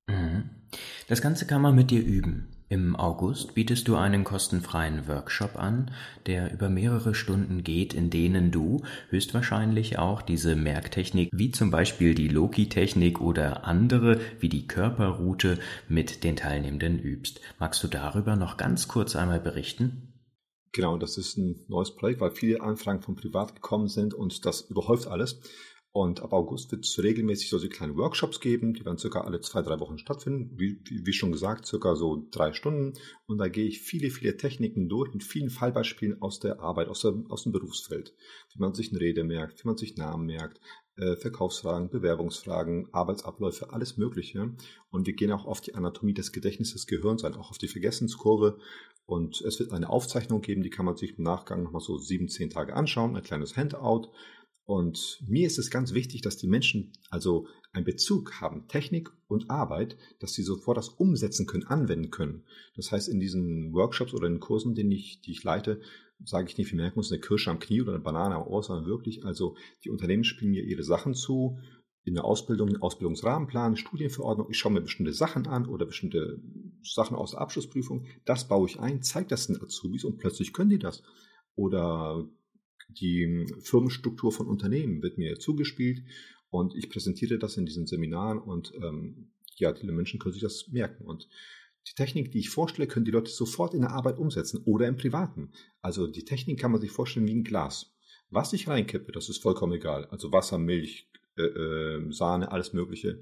Mhm. 0.08 0.50
Das 1.08 1.22
Ganze 1.22 1.46
kann 1.46 1.62
man 1.62 1.74
mit 1.74 1.90
dir 1.90 2.02
üben. 2.02 2.53
Im 2.70 2.96
August 2.96 3.54
bietest 3.54 3.88
du 3.88 3.96
einen 3.96 4.24
kostenfreien 4.24 5.06
Workshop 5.06 5.56
an, 5.56 5.90
der 6.26 6.50
über 6.52 6.70
mehrere 6.70 7.14
Stunden 7.14 7.62
geht, 7.62 7.92
in 7.92 8.08
denen 8.08 8.50
du 8.50 8.82
höchstwahrscheinlich 9.10 9.98
auch 9.98 10.22
diese 10.22 10.56
Merktechnik, 10.56 11.28
wie 11.32 11.50
zum 11.50 11.70
Beispiel 11.70 12.14
die 12.14 12.28
Loki-Technik 12.28 13.20
oder 13.20 13.64
andere, 13.64 14.18
wie 14.40 14.48
die 14.48 14.66
Körperroute, 14.66 15.58
mit 15.88 16.24
den 16.24 16.36
Teilnehmenden 16.36 16.98
übst. 16.98 17.40
Magst 17.58 17.84
du 17.84 17.88
darüber 17.88 18.34
noch 18.34 18.56
ganz 18.56 18.88
kurz 18.88 19.14
einmal 19.14 19.40
berichten? 19.40 20.14
Genau, 20.72 20.96
das 20.96 21.18
ist 21.18 21.36
ein 21.36 21.64
neues 21.68 21.94
Projekt, 21.94 22.20
weil 22.20 22.32
viele 22.32 22.62
Anfragen 22.62 23.02
von 23.02 23.14
privat 23.14 23.54
gekommen 23.54 23.88
sind 23.88 24.14
und 24.14 24.44
das 24.46 24.62
überhäuft 24.62 25.06
alles. 25.06 25.38
Und 25.96 26.22
ab 26.22 26.32
August 26.32 26.72
wird 26.72 26.84
es 26.84 27.00
regelmäßig 27.00 27.50
solche 27.50 27.68
kleine 27.68 27.96
Workshops 27.96 28.40
geben, 28.40 28.74
die 28.74 28.84
werden 28.84 28.98
circa 28.98 29.20
alle 29.20 29.40
zwei, 29.40 29.62
drei 29.62 29.78
Wochen 29.78 29.96
stattfinden. 29.96 30.50
Wie, 30.58 30.80
wie, 30.82 31.06
wie, 31.06 31.12
schon 31.12 31.30
gesagt, 31.30 31.66
circa 31.66 31.94
so 31.94 32.26
drei 32.32 32.52
Stunden. 32.52 32.94
Und 33.26 33.38
da 33.38 33.46
gehe 33.46 33.68
ich 33.68 33.80
viele, 33.80 34.10
viele 34.10 34.36
Techniken 34.36 34.88
durch 34.88 35.14
mit 35.14 35.22
vielen 35.22 35.50
Fallbeispielen 35.50 36.20
aus 36.20 36.40
der 36.40 36.58
Arbeit, 36.58 36.88
aus, 36.88 37.02
der, 37.02 37.14
aus 37.28 37.44
dem 37.44 37.52
Berufsfeld. 37.52 38.12
Wie 38.52 38.58
man 38.58 38.74
sich 38.74 38.90
eine 38.90 39.00
Rede 39.00 39.22
merkt, 39.22 39.62
wie 39.62 39.68
man 39.68 39.76
sich 39.76 39.96
Namen 39.96 40.26
merkt, 40.26 40.60
äh, 40.96 41.14
Verkaufsfragen, 41.14 41.90
Bewerbungsfragen, 41.90 42.88
Arbeitsabläufe, 42.92 43.72
alles 43.72 43.96
Mögliche. 43.96 44.52
Und 44.90 45.06
wir 45.06 45.14
gehen 45.14 45.30
auch 45.30 45.44
auf 45.44 45.60
die 45.60 45.76
Anatomie 45.76 46.12
des 46.12 46.32
Gedächtnisses 46.32 46.74
des 46.74 46.86
Gehirns 46.88 47.22
ein, 47.22 47.36
auch 47.36 47.50
auf 47.50 47.58
die 47.58 47.68
Vergessenskurve. 47.68 48.58
Und 49.06 49.42
es 49.42 49.60
wird 49.60 49.70
eine 49.70 49.90
Aufzeichnung 49.90 50.40
geben, 50.40 50.64
die 50.64 50.70
kann 50.70 50.86
man 50.86 50.96
sich 50.96 51.18
im 51.18 51.22
Nachgang 51.24 51.62
nochmal 51.62 51.82
so 51.82 51.98
sieben, 51.98 52.28
zehn 52.28 52.50
Tage 52.50 52.74
anschauen, 52.74 53.14
ein 53.16 53.22
kleines 53.22 53.56
Handout. 53.56 54.08
Und 54.66 55.22
mir 55.26 55.46
ist 55.46 55.58
es 55.58 55.70
ganz 55.70 55.92
wichtig, 55.92 56.22
dass 56.22 56.38
die 56.38 56.46
Menschen 56.46 56.92
also 57.10 57.46
einen 57.72 57.84
Bezug 57.84 58.40
haben, 58.40 58.66
Technik 58.68 59.10
und 59.26 59.50
Arbeit, 59.50 59.96
dass 60.20 60.32
sie 60.32 60.42
sofort 60.42 60.78
das 60.78 60.88
umsetzen 60.88 61.46
können, 61.46 61.66
anwenden 61.66 62.10
können. 62.10 62.44
Das 62.76 62.90
heißt, 62.90 63.08
in 63.08 63.20
diesen 63.20 63.74
Workshops 63.74 64.14
oder 64.14 64.26
in 64.26 64.40
Kursen, 64.40 64.74
den 64.74 64.90
ich, 64.90 65.20
die 65.20 65.32
ich 65.32 65.42
leite, 65.42 65.80
sage 66.24 66.48
ich 66.48 66.56
nicht, 66.56 66.70
wir 66.70 66.76
merken 66.76 66.98
uns 66.98 67.12
eine 67.12 67.20
Kirsche 67.20 67.50
am 67.50 67.58
Knie 67.58 67.82
oder 67.82 67.94
eine 67.94 68.02
Banane 68.02 68.36
am 68.36 68.46
Ohr, 68.46 68.62
sondern 68.62 68.86
wirklich, 68.86 69.24
also 69.24 69.56
die 69.84 69.90
Unternehmen 69.90 70.24
spielen 70.24 70.52
mir 70.52 70.64
ihre 70.64 70.84
Sachen 70.84 71.14
zu, 71.14 71.58
in 72.04 72.14
der 72.14 72.24
Ausbildung, 72.24 72.68
den 72.68 72.82
Ausbildungsrahmenplan, 72.82 73.76
Studienverordnung, 73.76 74.48
ich 74.50 74.58
schaue 74.58 74.72
mir 74.72 74.82
bestimmte 74.82 75.12
Sachen 75.12 75.46
an 75.46 75.66
oder 75.66 75.86
bestimmte 75.86 76.40
Sachen 76.82 77.16
aus 77.16 77.32
der 77.32 77.40
Abschlussprüfung, 77.40 78.06
das 78.24 78.46
baue 78.46 78.68
ich 78.68 78.78
ein, 78.78 79.02
zeige 79.02 79.28
das 79.28 79.46
den 79.46 79.60
Azubis 79.60 80.04
und 80.04 80.18
plötzlich 80.18 80.52
können 80.52 80.70
die 80.70 80.78
das. 80.78 81.02
Oder 81.56 82.28
die 82.88 83.46
Firmenstruktur 83.60 84.32
von 84.32 84.46
Unternehmen 84.46 85.02
wird 85.02 85.18
mir 85.18 85.38
zugespielt 85.38 86.02
und 86.50 86.74
ich 86.74 86.88
präsentiere 86.88 87.38
das 87.38 87.56
in 87.56 87.66
diesen 87.66 87.86
Seminaren 87.86 88.38
und 88.38 88.72
ähm, 88.76 89.30
ja, 89.56 89.72
die 89.72 89.86
Menschen 89.86 90.18
können 90.18 90.32
sich 90.32 90.42
das 90.42 90.68
merken. 90.68 91.04
Und 91.04 91.28
die 91.88 91.94
Technik, 91.94 92.32
die 92.32 92.38
ich 92.38 92.50
vorstelle, 92.50 92.88
können 92.88 93.04
die 93.04 93.10
Leute 93.10 93.30
sofort 93.30 93.74
in 93.74 93.82
der 93.82 93.90
Arbeit 93.90 94.18
umsetzen 94.18 94.62
oder 94.64 94.86
im 94.88 94.96
Privaten. 94.96 95.52
Also 95.80 96.06
die 96.06 96.24
Technik 96.24 96.58
kann 96.58 96.72
man 96.72 96.80
sich 96.80 96.90
vorstellen 96.90 97.28
wie 97.28 97.34
ein 97.34 97.44
Glas. 97.44 97.94
Was 98.30 98.52
ich 98.52 98.68
reinkippe, 98.68 99.12
das 99.12 99.28
ist 99.28 99.42
vollkommen 99.42 99.74
egal. 99.74 100.06
Also 100.06 100.32
Wasser, 100.32 100.58
Milch, 100.58 101.10
äh, 101.36 101.42
äh, 101.42 102.12
Sahne, 102.12 102.50
alles 102.50 102.72
Mögliche. 102.72 103.20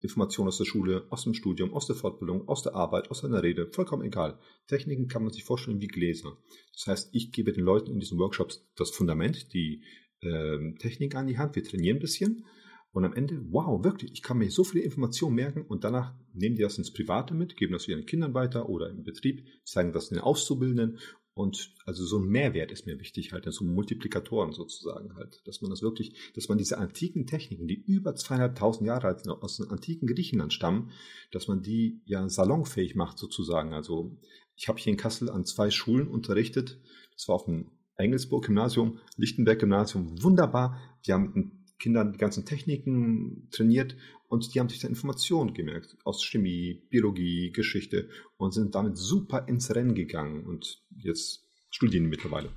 Informationen 0.00 0.48
aus 0.48 0.58
der 0.58 0.64
Schule, 0.64 1.06
aus 1.10 1.24
dem 1.24 1.34
Studium, 1.34 1.72
aus 1.72 1.86
der 1.86 1.96
Fortbildung, 1.96 2.48
aus 2.48 2.62
der 2.62 2.74
Arbeit, 2.74 3.10
aus 3.10 3.24
einer 3.24 3.42
Rede, 3.42 3.68
vollkommen 3.72 4.04
egal. 4.04 4.38
Techniken 4.66 5.08
kann 5.08 5.22
man 5.22 5.32
sich 5.32 5.44
vorstellen 5.44 5.80
wie 5.80 5.88
Gläser. 5.88 6.36
Das 6.72 6.86
heißt, 6.86 7.10
ich 7.12 7.32
gebe 7.32 7.52
den 7.52 7.64
Leuten 7.64 7.90
in 7.90 8.00
diesen 8.00 8.18
Workshops 8.18 8.66
das 8.76 8.90
Fundament, 8.90 9.52
die 9.52 9.82
äh, 10.22 10.74
Technik 10.78 11.14
an 11.14 11.26
die 11.26 11.38
Hand, 11.38 11.56
wir 11.56 11.64
trainieren 11.64 11.98
ein 11.98 12.00
bisschen 12.00 12.44
und 12.92 13.04
am 13.04 13.14
Ende, 13.14 13.40
wow, 13.50 13.84
wirklich, 13.84 14.12
ich 14.12 14.22
kann 14.22 14.38
mir 14.38 14.50
so 14.50 14.64
viele 14.64 14.82
Informationen 14.82 15.36
merken 15.36 15.62
und 15.62 15.84
danach 15.84 16.12
nehmen 16.32 16.56
die 16.56 16.62
das 16.62 16.76
ins 16.76 16.92
Private 16.92 17.34
mit, 17.34 17.56
geben 17.56 17.72
das 17.72 17.86
ihren 17.86 18.04
Kindern 18.04 18.34
weiter 18.34 18.68
oder 18.68 18.90
im 18.90 19.04
Betrieb, 19.04 19.46
zeigen 19.64 19.92
das 19.92 20.08
den 20.08 20.18
Auszubildenden 20.18 20.98
und 21.34 21.72
also 21.86 22.04
so 22.04 22.18
ein 22.18 22.28
Mehrwert 22.28 22.72
ist 22.72 22.86
mir 22.86 22.98
wichtig, 22.98 23.32
halt, 23.32 23.50
so 23.52 23.64
Multiplikatoren 23.64 24.52
sozusagen 24.52 25.14
halt, 25.14 25.40
dass 25.46 25.60
man 25.60 25.70
das 25.70 25.82
wirklich, 25.82 26.14
dass 26.34 26.48
man 26.48 26.58
diese 26.58 26.78
antiken 26.78 27.26
Techniken, 27.26 27.68
die 27.68 27.82
über 27.86 28.14
zweieinhalbtausend 28.14 28.86
Jahre 28.86 29.06
alt 29.06 29.20
sind, 29.20 29.30
aus 29.30 29.56
dem 29.56 29.70
antiken 29.70 30.08
Griechenland 30.08 30.52
stammen, 30.52 30.90
dass 31.30 31.48
man 31.48 31.62
die 31.62 32.02
ja 32.04 32.28
salonfähig 32.28 32.94
macht 32.96 33.18
sozusagen. 33.18 33.72
Also 33.72 34.18
ich 34.56 34.68
habe 34.68 34.78
hier 34.78 34.92
in 34.92 34.98
Kassel 34.98 35.30
an 35.30 35.44
zwei 35.44 35.70
Schulen 35.70 36.08
unterrichtet. 36.08 36.80
Das 37.14 37.28
war 37.28 37.36
auf 37.36 37.44
dem 37.44 37.70
Engelsburg-Gymnasium, 37.96 38.98
Lichtenberg-Gymnasium, 39.16 40.22
wunderbar. 40.22 40.78
Die 41.06 41.12
haben 41.12 41.59
Kindern 41.80 42.12
die 42.12 42.18
ganzen 42.18 42.44
Techniken 42.44 43.48
trainiert 43.50 43.96
und 44.28 44.54
die 44.54 44.60
haben 44.60 44.68
sich 44.68 44.78
da 44.78 44.86
Informationen 44.86 45.54
gemerkt 45.54 45.96
aus 46.04 46.24
Chemie, 46.24 46.82
Biologie, 46.90 47.50
Geschichte 47.50 48.08
und 48.36 48.52
sind 48.52 48.76
damit 48.76 48.96
super 48.96 49.48
ins 49.48 49.74
Rennen 49.74 49.96
gegangen 49.96 50.44
und 50.44 50.84
jetzt 50.96 51.48
studieren 51.70 52.04
die 52.04 52.10
mittlerweile. 52.10 52.50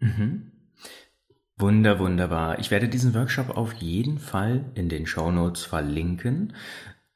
Mhm. 0.00 0.52
Wunder, 1.56 1.98
wunderbar. 1.98 2.58
Ich 2.58 2.70
werde 2.70 2.88
diesen 2.88 3.14
Workshop 3.14 3.50
auf 3.50 3.74
jeden 3.74 4.18
Fall 4.18 4.70
in 4.74 4.88
den 4.88 5.06
Show 5.06 5.30
Notes 5.30 5.62
verlinken 5.62 6.54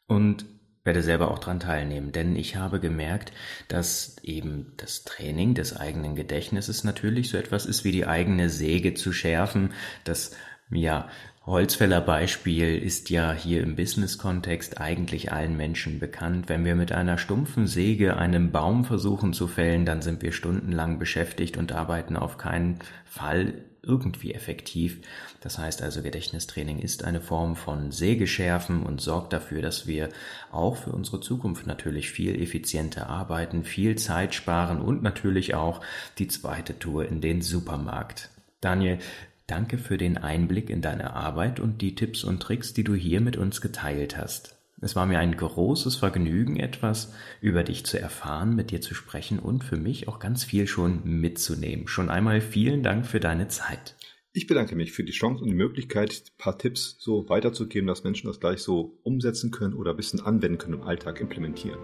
und 0.07 0.45
werde 0.85 1.03
selber 1.03 1.31
auch 1.31 1.39
daran 1.39 1.61
teilnehmen, 1.61 2.13
denn 2.13 2.37
ich 2.37 2.57
habe 2.57 2.79
gemerkt, 2.79 3.33
dass 3.69 4.19
eben 4.23 4.75
das 4.77 5.05
Training 5.05 5.55
des 5.55 5.75
eigenen 5.75 6.15
Gedächtnisses 6.15 6.85
natürlich 6.85 7.31
so 7.31 7.39
etwas 7.39 7.65
ist 7.65 7.85
wie 7.85 7.93
die 7.93 8.07
eigene 8.07 8.51
Säge 8.51 8.93
zu 8.93 9.11
schärfen, 9.13 9.73
das 10.05 10.37
ja, 10.71 11.09
Holzfäller-Beispiel 11.47 12.79
ist 12.79 13.11
ja 13.11 13.33
hier 13.33 13.63
im 13.63 13.77
Business-Kontext 13.77 14.81
eigentlich 14.81 15.31
allen 15.31 15.59
Menschen 15.59 15.99
bekannt. 15.99 16.49
Wenn 16.49 16.65
wir 16.65 16.75
mit 16.75 16.91
einer 16.91 17.19
stumpfen 17.19 17.67
Säge 17.67 18.17
einen 18.17 18.51
Baum 18.51 18.87
versuchen 18.87 19.35
zu 19.35 19.47
fällen, 19.47 19.85
dann 19.85 20.01
sind 20.01 20.23
wir 20.23 20.33
stundenlang 20.33 20.99
beschäftigt 20.99 21.59
und 21.59 21.73
arbeiten 21.73 22.17
auf 22.17 22.39
keinen 22.39 22.79
Fall 23.05 23.63
irgendwie 23.83 24.33
effektiv. 24.33 25.01
Das 25.43 25.59
heißt 25.59 25.83
also, 25.83 26.01
Gedächtnistraining 26.01 26.79
ist 26.79 27.05
eine 27.05 27.21
Form 27.21 27.57
von 27.57 27.93
Sägeschärfen 27.93 28.83
und 28.83 29.03
sorgt 29.03 29.35
dafür, 29.35 29.61
dass 29.61 29.87
wir 29.87 30.09
auch 30.51 30.77
für 30.77 30.93
unsere 30.93 31.21
Zukunft 31.21 31.67
natürlich 31.67 32.11
viel 32.11 32.41
effizienter 32.41 33.11
arbeiten, 33.11 33.65
viel 33.65 33.97
Zeit 33.97 34.35
sparen 34.35 34.81
und 34.81 35.03
natürlich 35.03 35.55
auch 35.55 35.83
die 36.19 36.29
zweite 36.29 36.79
Tour 36.79 37.07
in 37.07 37.21
den 37.21 37.43
Supermarkt. 37.43 38.31
Daniel, 38.63 38.99
Danke 39.47 39.77
für 39.77 39.99
den 39.99 40.17
Einblick 40.17 40.71
in 40.71 40.81
deine 40.81 41.13
Arbeit 41.13 41.61
und 41.61 41.83
die 41.83 41.95
Tipps 41.95 42.25
und 42.25 42.41
Tricks, 42.41 42.73
die 42.73 42.83
du 42.83 42.95
hier 42.95 43.21
mit 43.21 43.37
uns 43.37 43.61
geteilt 43.61 44.17
hast. 44.17 44.57
Es 44.81 44.97
war 44.97 45.05
mir 45.05 45.19
ein 45.19 45.37
großes 45.37 45.97
Vergnügen, 45.97 46.57
etwas 46.57 47.13
über 47.43 47.63
dich 47.63 47.85
zu 47.85 48.01
erfahren, 48.01 48.57
mit 48.57 48.71
dir 48.71 48.81
zu 48.81 48.95
sprechen 48.95 49.39
und 49.39 49.63
für 49.63 49.77
mich 49.77 50.09
auch 50.09 50.19
ganz 50.19 50.45
viel 50.45 50.67
schon 50.67 51.03
mitzunehmen. 51.05 51.89
Schon 51.89 52.09
einmal 52.09 52.41
vielen 52.41 52.83
Dank 52.83 53.07
für 53.07 53.21
deine 53.21 53.49
Zeit. 53.49 53.97
Ich 54.33 54.47
bedanke 54.47 54.77
mich 54.77 54.93
für 54.93 55.05
die 55.05 55.13
Chance 55.13 55.43
und 55.43 55.49
die 55.49 55.55
Möglichkeit, 55.55 56.11
ein 56.11 56.39
paar 56.39 56.59
Tipps 56.59 56.97
so 56.99 57.29
weiterzugeben, 57.29 57.87
dass 57.87 58.03
Menschen 58.03 58.27
das 58.27 58.41
gleich 58.41 58.61
so 58.61 58.99
umsetzen 59.03 59.51
können 59.51 59.75
oder 59.75 59.91
ein 59.91 59.97
bisschen 59.97 60.21
anwenden 60.21 60.59
können 60.59 60.75
im 60.75 60.83
Alltag 60.83 61.21
implementieren. 61.21 61.79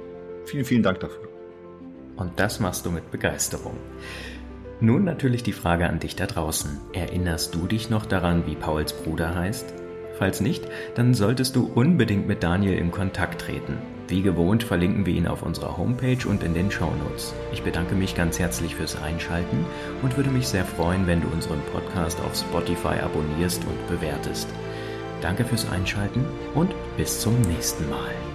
Vielen, 0.46 0.64
vielen 0.64 0.82
Dank 0.82 1.00
dafür. 1.00 1.28
Und 2.16 2.40
das 2.40 2.58
machst 2.58 2.84
du 2.86 2.90
mit 2.90 3.10
Begeisterung. 3.10 3.76
Nun 4.82 5.04
natürlich 5.04 5.42
die 5.42 5.52
Frage 5.52 5.88
an 5.88 5.98
dich 5.98 6.16
da 6.16 6.26
draußen. 6.26 6.80
Erinnerst 6.94 7.54
du 7.54 7.66
dich 7.66 7.90
noch 7.90 8.06
daran, 8.06 8.46
wie 8.46 8.54
Pauls 8.54 8.94
Bruder 8.94 9.34
heißt? 9.34 9.74
Falls 10.18 10.40
nicht, 10.40 10.66
dann 10.94 11.12
solltest 11.14 11.54
du 11.56 11.70
unbedingt 11.74 12.26
mit 12.26 12.42
Daniel 12.42 12.78
in 12.78 12.90
Kontakt 12.90 13.42
treten. 13.42 13.78
Wie 14.08 14.22
gewohnt 14.22 14.62
verlinken 14.62 15.06
wir 15.06 15.14
ihn 15.14 15.26
auf 15.26 15.42
unserer 15.42 15.76
Homepage 15.76 16.26
und 16.26 16.42
in 16.42 16.54
den 16.54 16.70
Show 16.70 16.90
Notes. 17.04 17.34
Ich 17.52 17.62
bedanke 17.62 17.94
mich 17.94 18.14
ganz 18.14 18.38
herzlich 18.38 18.74
fürs 18.74 19.00
Einschalten 19.00 19.64
und 20.02 20.16
würde 20.16 20.30
mich 20.30 20.48
sehr 20.48 20.64
freuen, 20.64 21.06
wenn 21.06 21.20
du 21.20 21.28
unseren 21.28 21.60
Podcast 21.72 22.20
auf 22.20 22.34
Spotify 22.34 23.00
abonnierst 23.02 23.62
und 23.64 23.86
bewertest. 23.86 24.48
Danke 25.20 25.44
fürs 25.44 25.70
Einschalten 25.70 26.24
und 26.54 26.74
bis 26.96 27.20
zum 27.20 27.40
nächsten 27.42 27.88
Mal. 27.88 28.29